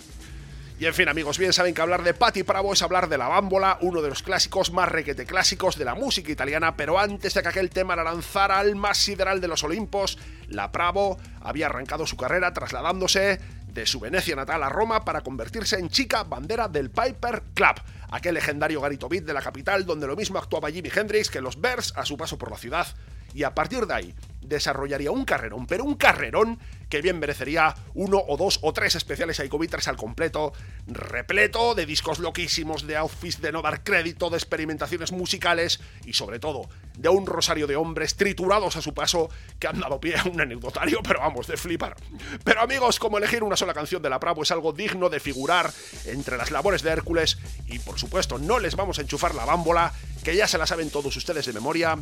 Y 0.80 0.86
en 0.86 0.94
fin, 0.94 1.08
amigos, 1.08 1.38
bien 1.38 1.52
saben 1.52 1.74
que 1.74 1.82
hablar 1.82 2.04
de 2.04 2.14
Patti 2.14 2.42
Bravo 2.42 2.72
es 2.72 2.82
hablar 2.82 3.08
de 3.08 3.18
La 3.18 3.26
Bámbola, 3.26 3.78
uno 3.80 4.00
de 4.00 4.10
los 4.10 4.22
clásicos 4.22 4.70
más 4.72 4.88
requete 4.88 5.26
clásicos 5.26 5.76
de 5.76 5.84
la 5.84 5.96
música 5.96 6.30
italiana, 6.30 6.76
pero 6.76 7.00
antes 7.00 7.34
de 7.34 7.42
que 7.42 7.48
aquel 7.48 7.68
tema 7.68 7.96
la 7.96 8.04
lanzara 8.04 8.60
al 8.60 8.76
más 8.76 8.96
sideral 8.96 9.40
de 9.40 9.48
los 9.48 9.64
Olimpos, 9.64 10.18
la 10.46 10.68
Bravo 10.68 11.18
había 11.40 11.66
arrancado 11.66 12.06
su 12.06 12.16
carrera 12.16 12.52
trasladándose 12.52 13.40
de 13.66 13.86
su 13.86 13.98
Venecia 13.98 14.36
natal 14.36 14.62
a 14.62 14.68
Roma 14.68 15.04
para 15.04 15.22
convertirse 15.22 15.80
en 15.80 15.88
chica 15.88 16.22
bandera 16.22 16.68
del 16.68 16.90
Piper 16.90 17.42
Club, 17.54 17.82
aquel 18.12 18.34
legendario 18.34 18.80
garito 18.80 19.08
beat 19.08 19.24
de 19.24 19.34
la 19.34 19.42
capital 19.42 19.84
donde 19.84 20.06
lo 20.06 20.14
mismo 20.14 20.38
actuaba 20.38 20.70
Jimi 20.70 20.92
Hendrix 20.94 21.28
que 21.28 21.40
los 21.40 21.60
Bears 21.60 21.92
a 21.96 22.04
su 22.04 22.16
paso 22.16 22.38
por 22.38 22.52
la 22.52 22.56
ciudad. 22.56 22.86
Y 23.34 23.42
a 23.42 23.54
partir 23.54 23.86
de 23.86 23.94
ahí 23.94 24.14
desarrollaría 24.40 25.10
un 25.10 25.24
carrerón, 25.24 25.66
pero 25.66 25.84
un 25.84 25.94
carrerón 25.94 26.58
que 26.88 27.02
bien 27.02 27.18
merecería 27.18 27.74
uno 27.94 28.22
o 28.26 28.36
dos 28.36 28.60
o 28.62 28.72
tres 28.72 28.94
especiales 28.94 29.36
Psychobitters 29.36 29.88
al 29.88 29.96
completo, 29.96 30.52
repleto 30.86 31.74
de 31.74 31.84
discos 31.84 32.18
loquísimos, 32.18 32.86
de 32.86 32.96
outfits 32.96 33.40
de 33.42 33.52
no 33.52 33.60
dar 33.60 33.84
crédito, 33.84 34.30
de 34.30 34.36
experimentaciones 34.36 35.12
musicales 35.12 35.80
y 36.06 36.14
sobre 36.14 36.38
todo 36.38 36.68
de 36.96 37.08
un 37.10 37.26
rosario 37.26 37.66
de 37.66 37.76
hombres 37.76 38.16
triturados 38.16 38.76
a 38.76 38.82
su 38.82 38.94
paso 38.94 39.28
que 39.58 39.66
han 39.66 39.80
dado 39.80 40.00
pie 40.00 40.16
a 40.16 40.24
un 40.24 40.40
anecdotario, 40.40 41.00
pero 41.02 41.20
vamos, 41.20 41.46
de 41.46 41.56
flipar. 41.56 41.96
Pero 42.42 42.62
amigos, 42.62 42.98
como 42.98 43.18
elegir 43.18 43.42
una 43.42 43.56
sola 43.56 43.74
canción 43.74 44.00
de 44.00 44.10
la 44.10 44.18
Bravo 44.18 44.42
es 44.42 44.50
algo 44.50 44.72
digno 44.72 45.10
de 45.10 45.20
figurar 45.20 45.70
entre 46.06 46.38
las 46.38 46.50
labores 46.50 46.82
de 46.82 46.90
Hércules 46.90 47.38
y 47.66 47.78
por 47.80 47.98
supuesto 47.98 48.38
no 48.38 48.58
les 48.58 48.76
vamos 48.76 48.98
a 48.98 49.02
enchufar 49.02 49.34
la 49.34 49.44
bámbola, 49.44 49.92
que 50.24 50.34
ya 50.34 50.48
se 50.48 50.58
la 50.58 50.66
saben 50.66 50.90
todos 50.90 51.14
ustedes 51.16 51.44
de 51.46 51.52
memoria, 51.52 51.98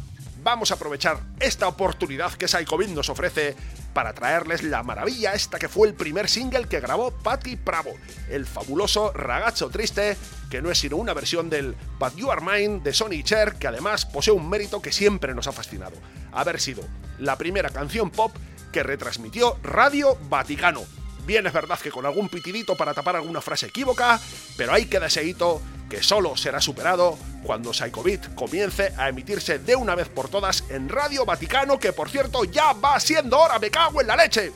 vamos 0.47 0.71
a 0.71 0.75
aprovechar 0.75 1.19
esta 1.41 1.67
oportunidad 1.67 2.33
que 2.35 2.47
Psychovid 2.47 2.91
nos 2.91 3.09
ofrece 3.09 3.57
para 3.93 4.15
traerles 4.15 4.63
la 4.63 4.85
maravilla 4.85 5.33
esta 5.33 5.59
que 5.59 5.69
fue 5.69 5.89
el 5.89 5.95
primer 5.95 6.29
single 6.29 6.69
que 6.69 6.79
grabó 6.79 7.11
Patti 7.11 7.57
Bravo, 7.57 7.91
el 8.31 8.47
fabuloso 8.47 9.13
Ragazzo 9.13 9.71
Triste, 9.71 10.17
que 10.49 10.63
no 10.63 10.71
es 10.71 10.79
sino 10.79 10.99
una 10.99 11.15
versión 11.15 11.51
del 11.51 11.75
But 11.99 12.15
You 12.15 12.31
Are 12.31 12.41
Mine 12.41 12.79
de 12.79 12.93
Sonny 12.93 13.25
Cher, 13.25 13.57
que 13.57 13.67
además 13.67 14.07
posee 14.07 14.35
un 14.35 14.49
mérito 14.49 14.81
que 14.81 14.93
siempre 14.93 15.35
nos 15.35 15.49
ha 15.49 15.53
fascinado, 15.53 15.97
haber 16.31 16.61
sido 16.61 16.85
la 17.19 17.37
primera 17.37 17.71
canción 17.71 18.11
pop 18.11 18.31
que 18.71 18.85
retransmitió 18.85 19.59
Radio 19.65 20.17
Vaticano. 20.29 20.85
Bien 21.27 21.45
es 21.47 21.53
verdad 21.53 21.79
que 21.81 21.91
con 21.91 22.07
algún 22.07 22.29
pitidito 22.29 22.77
para 22.77 22.95
tapar 22.95 23.17
alguna 23.17 23.41
frase 23.41 23.67
equívoca, 23.67 24.21
pero 24.57 24.73
hay 24.73 24.87
que 24.87 24.99
ese 24.99 25.25
hito 25.25 25.61
que 25.91 26.03
solo 26.03 26.37
será 26.37 26.61
superado 26.61 27.19
cuando 27.43 27.73
Psychobit 27.73 28.35
comience 28.35 28.93
a 28.97 29.09
emitirse 29.09 29.59
de 29.59 29.77
una 29.77 29.95
vez 29.95 30.09
por 30.09 30.29
todas 30.29 30.65
en 30.69 30.89
Radio 30.89 31.25
Vaticano, 31.25 31.79
que 31.79 31.93
por 31.93 32.09
cierto 32.09 32.45
ya 32.45 32.73
va 32.73 32.99
siendo 33.01 33.39
hora, 33.39 33.59
me 33.59 33.71
cago 33.71 34.01
en 34.01 34.07
la 34.07 34.17
leche. 34.17 34.53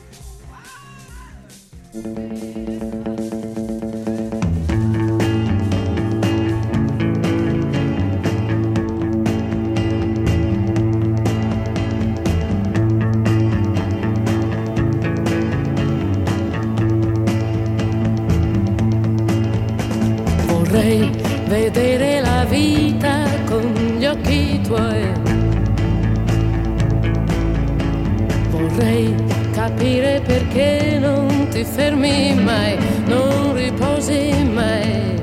Capire 29.61 30.21
perché 30.25 30.97
non 30.99 31.47
ti 31.51 31.63
fermi 31.63 32.33
mai, 32.33 32.75
non 33.05 33.53
riposi 33.53 34.33
mai, 34.51 35.21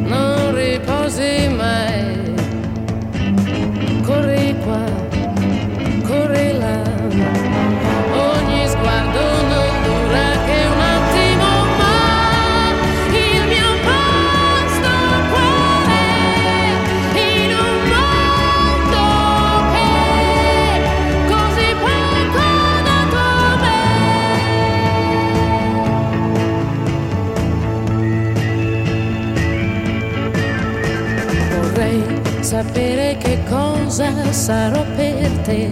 non 0.00 0.54
riposi 0.54 1.48
mai. 1.54 1.93
Sapere 32.54 33.16
che 33.18 33.42
cosa 33.48 34.12
sarò 34.30 34.84
per 34.94 35.28
te. 35.42 35.70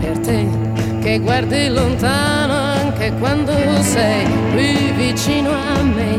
Per 0.00 0.18
te 0.20 0.46
che 1.00 1.18
guardi 1.18 1.68
lontano 1.70 2.54
anche 2.54 3.12
quando 3.18 3.52
sei 3.82 4.24
qui 4.52 4.92
vicino 4.92 5.50
a 5.50 5.82
me. 5.82 6.12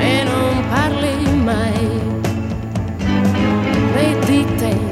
E 0.00 0.22
non 0.30 0.64
parli 0.70 1.34
mai. 1.42 2.00
Né 3.94 4.18
di 4.26 4.46
te 4.58 4.91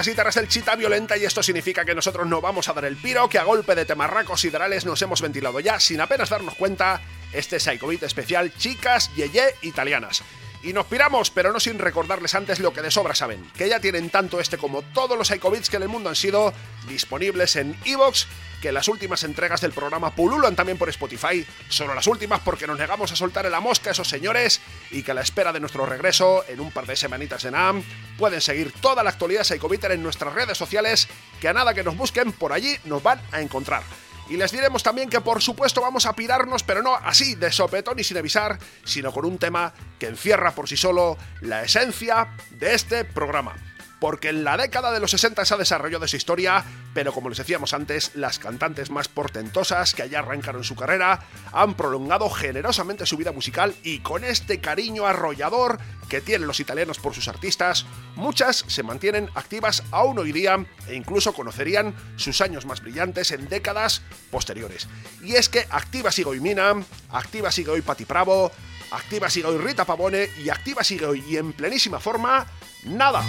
las 0.00 0.08
guitarras 0.08 0.36
del 0.36 0.48
Chita 0.48 0.76
Violenta 0.76 1.18
y 1.18 1.26
esto 1.26 1.42
significa 1.42 1.84
que 1.84 1.94
nosotros 1.94 2.26
no 2.26 2.40
vamos 2.40 2.70
a 2.70 2.72
dar 2.72 2.86
el 2.86 2.96
piro, 2.96 3.28
que 3.28 3.38
a 3.38 3.44
golpe 3.44 3.74
de 3.74 3.84
temarracos 3.84 4.42
y 4.46 4.48
drales 4.48 4.86
nos 4.86 5.02
hemos 5.02 5.20
ventilado 5.20 5.60
ya, 5.60 5.78
sin 5.78 6.00
apenas 6.00 6.30
darnos 6.30 6.54
cuenta, 6.54 7.02
este 7.34 7.60
Psycho 7.60 7.86
Beat 7.86 8.04
especial 8.04 8.50
Chicas 8.56 9.14
Yeye 9.14 9.56
Italianas. 9.60 10.22
Y 10.62 10.72
nos 10.72 10.86
piramos, 10.86 11.30
pero 11.30 11.52
no 11.52 11.60
sin 11.60 11.78
recordarles 11.78 12.34
antes 12.34 12.60
lo 12.60 12.72
que 12.72 12.80
de 12.80 12.90
sobra 12.90 13.14
saben, 13.14 13.44
que 13.54 13.68
ya 13.68 13.78
tienen 13.78 14.08
tanto 14.08 14.40
este 14.40 14.56
como 14.56 14.80
todos 14.80 15.18
los 15.18 15.28
Psycho 15.28 15.50
Beats 15.50 15.68
que 15.68 15.76
en 15.76 15.82
el 15.82 15.90
mundo 15.90 16.08
han 16.08 16.16
sido 16.16 16.54
disponibles 16.88 17.56
en 17.56 17.76
Evox, 17.84 18.26
que 18.60 18.72
las 18.72 18.88
últimas 18.88 19.24
entregas 19.24 19.60
del 19.60 19.72
programa 19.72 20.14
pululan 20.14 20.54
también 20.54 20.78
por 20.78 20.88
Spotify, 20.88 21.46
solo 21.68 21.94
las 21.94 22.06
últimas 22.06 22.40
porque 22.40 22.66
nos 22.66 22.78
negamos 22.78 23.10
a 23.12 23.16
soltar 23.16 23.46
en 23.46 23.52
la 23.52 23.60
mosca 23.60 23.90
a 23.90 23.92
esos 23.92 24.08
señores 24.08 24.60
y 24.90 25.02
que 25.02 25.12
a 25.12 25.14
la 25.14 25.22
espera 25.22 25.52
de 25.52 25.60
nuestro 25.60 25.86
regreso 25.86 26.44
en 26.48 26.60
un 26.60 26.70
par 26.70 26.86
de 26.86 26.96
semanitas 26.96 27.42
de 27.42 27.50
NAM 27.50 27.82
pueden 28.18 28.40
seguir 28.40 28.72
toda 28.80 29.02
la 29.02 29.10
actualidad 29.10 29.44
Psycho 29.44 29.68
Beater 29.68 29.92
en 29.92 30.02
nuestras 30.02 30.34
redes 30.34 30.58
sociales, 30.58 31.08
que 31.40 31.48
a 31.48 31.52
nada 31.52 31.74
que 31.74 31.82
nos 31.82 31.96
busquen 31.96 32.32
por 32.32 32.52
allí 32.52 32.76
nos 32.84 33.02
van 33.02 33.20
a 33.32 33.40
encontrar. 33.40 33.82
Y 34.28 34.36
les 34.36 34.52
diremos 34.52 34.84
también 34.84 35.10
que 35.10 35.20
por 35.20 35.42
supuesto 35.42 35.80
vamos 35.80 36.06
a 36.06 36.14
pirarnos, 36.14 36.62
pero 36.62 36.82
no 36.82 36.94
así 36.94 37.34
de 37.34 37.50
sopetón 37.50 37.98
y 37.98 38.04
sin 38.04 38.16
avisar, 38.16 38.58
sino 38.84 39.10
con 39.10 39.24
un 39.24 39.38
tema 39.38 39.74
que 39.98 40.06
encierra 40.06 40.54
por 40.54 40.68
sí 40.68 40.76
solo 40.76 41.18
la 41.40 41.64
esencia 41.64 42.28
de 42.50 42.74
este 42.74 43.04
programa. 43.04 43.56
Porque 44.00 44.30
en 44.30 44.44
la 44.44 44.56
década 44.56 44.92
de 44.92 44.98
los 44.98 45.10
60 45.10 45.44
se 45.44 45.54
ha 45.54 45.58
desarrollado 45.58 46.06
esa 46.06 46.16
historia, 46.16 46.64
pero 46.94 47.12
como 47.12 47.28
les 47.28 47.38
decíamos 47.38 47.74
antes, 47.74 48.12
las 48.14 48.38
cantantes 48.38 48.90
más 48.90 49.08
portentosas 49.08 49.94
que 49.94 50.02
allá 50.02 50.20
arrancaron 50.20 50.64
su 50.64 50.74
carrera 50.74 51.20
han 51.52 51.74
prolongado 51.74 52.30
generosamente 52.30 53.06
su 53.06 53.16
vida 53.16 53.32
musical 53.32 53.74
y 53.82 54.00
con 54.00 54.24
este 54.24 54.60
cariño 54.60 55.06
arrollador 55.06 55.78
que 56.08 56.20
tienen 56.20 56.46
los 56.46 56.60
italianos 56.60 56.98
por 56.98 57.14
sus 57.14 57.28
artistas, 57.28 57.86
muchas 58.16 58.64
se 58.66 58.82
mantienen 58.82 59.30
activas 59.34 59.82
aún 59.90 60.18
hoy 60.18 60.32
día 60.32 60.56
e 60.88 60.94
incluso 60.94 61.32
conocerían 61.32 61.94
sus 62.16 62.40
años 62.40 62.66
más 62.66 62.80
brillantes 62.80 63.30
en 63.30 63.48
décadas 63.48 64.02
posteriores. 64.30 64.88
Y 65.22 65.34
es 65.34 65.48
que 65.48 65.66
activa 65.70 66.10
sigue 66.10 66.30
hoy 66.30 66.40
Mina, 66.40 66.74
activa 67.10 67.52
sigue 67.52 67.70
hoy 67.70 67.82
Patti 67.82 68.04
Bravo, 68.04 68.50
activa 68.90 69.30
sigue 69.30 69.46
hoy 69.46 69.58
Rita 69.58 69.84
Pavone 69.84 70.28
y 70.42 70.48
activa 70.48 70.82
sigue 70.82 71.06
hoy 71.06 71.24
y 71.28 71.36
en 71.36 71.52
plenísima 71.52 72.00
forma, 72.00 72.46
nada. 72.84 73.22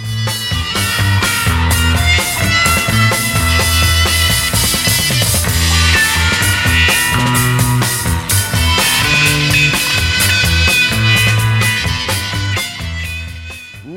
Música 0.98 2.61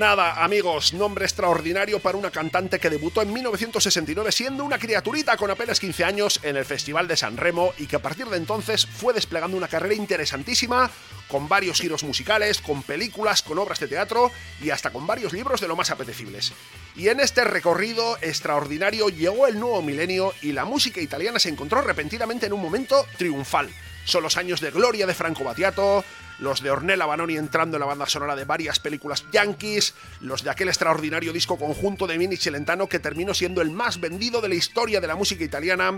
Nada, 0.05 0.43
amigos, 0.43 0.93
nombre 0.93 1.25
extraordinario 1.25 1.99
para 1.99 2.15
una 2.15 2.29
cantante 2.29 2.77
que 2.77 2.91
debutó 2.91 3.23
en 3.23 3.33
1969 3.33 4.31
siendo 4.31 4.63
una 4.63 4.77
criaturita 4.77 5.35
con 5.35 5.49
apenas 5.49 5.79
15 5.79 6.03
años 6.03 6.39
en 6.43 6.57
el 6.57 6.63
Festival 6.63 7.07
de 7.07 7.17
San 7.17 7.37
Remo 7.37 7.73
y 7.79 7.87
que 7.87 7.95
a 7.95 8.03
partir 8.03 8.27
de 8.27 8.37
entonces 8.37 8.85
fue 8.85 9.15
desplegando 9.15 9.57
una 9.57 9.67
carrera 9.67 9.95
interesantísima 9.95 10.91
con 11.27 11.49
varios 11.49 11.81
giros 11.81 12.03
musicales, 12.03 12.61
con 12.61 12.83
películas, 12.83 13.41
con 13.41 13.57
obras 13.57 13.79
de 13.79 13.87
teatro 13.87 14.31
y 14.61 14.69
hasta 14.69 14.91
con 14.91 15.07
varios 15.07 15.33
libros 15.33 15.59
de 15.59 15.67
lo 15.67 15.75
más 15.75 15.89
apetecibles. 15.89 16.53
Y 16.95 17.07
en 17.07 17.19
este 17.19 17.43
recorrido 17.43 18.19
extraordinario 18.21 19.09
llegó 19.09 19.47
el 19.47 19.59
nuevo 19.59 19.81
milenio 19.81 20.35
y 20.43 20.51
la 20.51 20.65
música 20.65 21.01
italiana 21.01 21.39
se 21.39 21.49
encontró 21.49 21.81
repentinamente 21.81 22.45
en 22.45 22.53
un 22.53 22.61
momento 22.61 23.07
triunfal. 23.17 23.71
Son 24.03 24.21
los 24.21 24.37
años 24.37 24.61
de 24.61 24.69
gloria 24.69 25.07
de 25.07 25.15
Franco 25.15 25.43
Battiato, 25.43 26.05
los 26.39 26.61
de 26.61 26.71
Ornella 26.71 27.05
Banoni 27.05 27.37
entrando 27.37 27.77
en 27.77 27.81
la 27.81 27.85
banda 27.85 28.07
sonora 28.07 28.35
de 28.35 28.45
varias 28.45 28.79
películas 28.79 29.25
yankees, 29.31 29.93
los 30.21 30.43
de 30.43 30.49
aquel 30.49 30.67
extraordinario 30.67 31.33
disco 31.33 31.57
conjunto 31.57 32.07
de 32.07 32.17
Mini 32.17 32.37
Celentano 32.37 32.87
que 32.87 32.99
terminó 32.99 33.33
siendo 33.33 33.61
el 33.61 33.71
más 33.71 33.99
vendido 33.99 34.41
de 34.41 34.49
la 34.49 34.55
historia 34.55 34.99
de 34.99 35.07
la 35.07 35.15
música 35.15 35.43
italiana, 35.43 35.97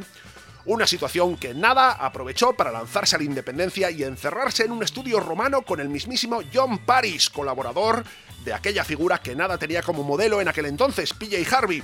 una 0.65 0.85
situación 0.85 1.37
que 1.37 1.53
nada 1.53 1.91
aprovechó 1.91 2.53
para 2.53 2.71
lanzarse 2.71 3.15
a 3.15 3.19
la 3.19 3.25
independencia 3.25 3.89
y 3.89 4.03
encerrarse 4.03 4.65
en 4.65 4.71
un 4.71 4.83
estudio 4.83 5.19
romano 5.19 5.61
con 5.61 5.79
el 5.79 5.89
mismísimo 5.89 6.41
John 6.53 6.79
Paris, 6.79 7.29
colaborador 7.29 8.03
de 8.43 8.53
aquella 8.53 8.83
figura 8.83 9.19
que 9.21 9.35
nada 9.35 9.57
tenía 9.57 9.81
como 9.81 10.03
modelo 10.03 10.41
en 10.41 10.49
aquel 10.49 10.65
entonces, 10.65 11.13
PJ 11.13 11.55
Harvey. 11.55 11.81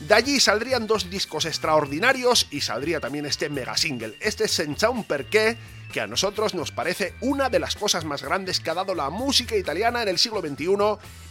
De 0.00 0.14
allí 0.14 0.40
saldrían 0.40 0.86
dos 0.86 1.08
discos 1.08 1.46
extraordinarios 1.46 2.48
y 2.50 2.60
saldría 2.60 3.00
también 3.00 3.26
este 3.26 3.48
mega 3.48 3.76
single, 3.76 4.16
este 4.20 4.48
Senza 4.48 4.90
un 4.90 5.04
perché, 5.04 5.56
que 5.92 6.00
a 6.00 6.06
nosotros 6.06 6.54
nos 6.54 6.72
parece 6.72 7.14
una 7.20 7.48
de 7.48 7.58
las 7.58 7.76
cosas 7.76 8.04
más 8.04 8.22
grandes 8.22 8.60
que 8.60 8.70
ha 8.70 8.74
dado 8.74 8.94
la 8.94 9.10
música 9.10 9.56
italiana 9.56 10.02
en 10.02 10.08
el 10.08 10.18
siglo 10.18 10.40
XXI 10.40 10.76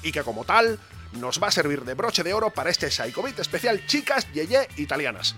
y 0.04 0.12
que 0.12 0.24
como 0.24 0.44
tal 0.44 0.80
nos 1.14 1.42
va 1.42 1.48
a 1.48 1.52
servir 1.52 1.84
de 1.84 1.94
broche 1.94 2.24
de 2.24 2.34
oro 2.34 2.50
para 2.50 2.70
este 2.70 2.92
Psycho 2.92 3.22
Beat 3.22 3.40
especial 3.40 3.86
Chicas 3.86 4.32
Yeye 4.34 4.68
Italianas. 4.78 5.36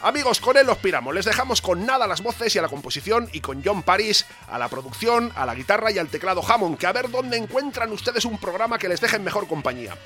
Amigos, 0.00 0.40
con 0.40 0.56
él 0.56 0.66
los 0.66 0.78
piramos. 0.78 1.12
Les 1.12 1.24
dejamos 1.24 1.60
con 1.60 1.84
nada 1.84 2.04
a 2.04 2.08
las 2.08 2.22
voces 2.22 2.54
y 2.54 2.58
a 2.58 2.62
la 2.62 2.68
composición 2.68 3.28
y 3.32 3.40
con 3.40 3.62
John 3.64 3.82
Paris 3.82 4.26
a 4.48 4.56
la 4.56 4.68
producción, 4.68 5.32
a 5.34 5.44
la 5.44 5.56
guitarra 5.56 5.90
y 5.90 5.98
al 5.98 6.08
teclado 6.08 6.40
Hammond, 6.46 6.78
que 6.78 6.86
a 6.86 6.92
ver 6.92 7.10
dónde 7.10 7.36
encuentran 7.36 7.90
ustedes 7.90 8.24
un 8.24 8.38
programa 8.38 8.78
que 8.78 8.88
les 8.88 9.00
deje 9.00 9.16
en 9.16 9.24
mejor 9.24 9.48
compañía. 9.48 9.96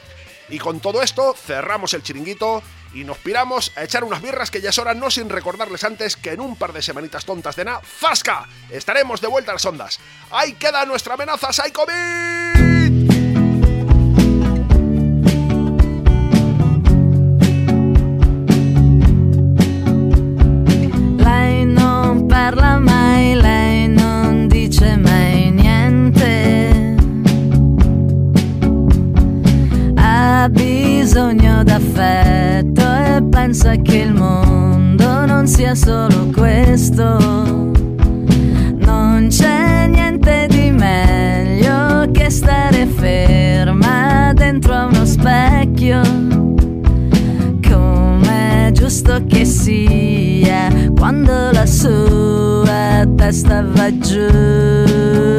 Y 0.48 0.58
con 0.58 0.80
todo 0.80 1.02
esto 1.02 1.34
cerramos 1.34 1.92
el 1.92 2.02
chiringuito 2.02 2.62
y 2.94 3.04
nos 3.04 3.18
piramos 3.18 3.72
a 3.76 3.84
echar 3.84 4.04
unas 4.04 4.22
birras 4.22 4.50
que 4.50 4.60
ya 4.60 4.70
es 4.70 4.78
hora, 4.78 4.94
no 4.94 5.10
sin 5.10 5.28
recordarles 5.28 5.84
antes 5.84 6.16
que 6.16 6.32
en 6.32 6.40
un 6.40 6.56
par 6.56 6.72
de 6.72 6.82
semanitas 6.82 7.24
tontas 7.24 7.56
de 7.56 7.64
nada, 7.64 7.80
¡Fasca! 7.80 8.48
Estaremos 8.70 9.20
de 9.20 9.28
vuelta 9.28 9.52
a 9.52 9.54
las 9.54 9.64
ondas. 9.64 9.98
Ahí 10.30 10.54
queda 10.54 10.84
nuestra 10.84 11.14
amenaza 11.14 11.52
Psycho. 11.52 11.86
Bisogno 31.12 31.62
d'affetto 31.62 32.80
e 32.80 33.22
pensa 33.28 33.76
che 33.76 33.98
il 33.98 34.14
mondo 34.14 35.26
non 35.26 35.46
sia 35.46 35.74
solo 35.74 36.30
questo. 36.34 37.18
Non 38.78 39.26
c'è 39.28 39.88
niente 39.88 40.46
di 40.48 40.70
meglio 40.70 42.10
che 42.12 42.30
stare 42.30 42.86
ferma 42.86 44.32
dentro 44.32 44.72
a 44.72 44.86
uno 44.86 45.04
specchio 45.04 46.00
come 47.60 48.68
è 48.68 48.70
giusto 48.72 49.22
che 49.26 49.44
sia 49.44 50.70
quando 50.96 51.50
la 51.50 51.66
sua 51.66 53.06
testa 53.16 53.62
va 53.62 53.98
giù. 53.98 55.31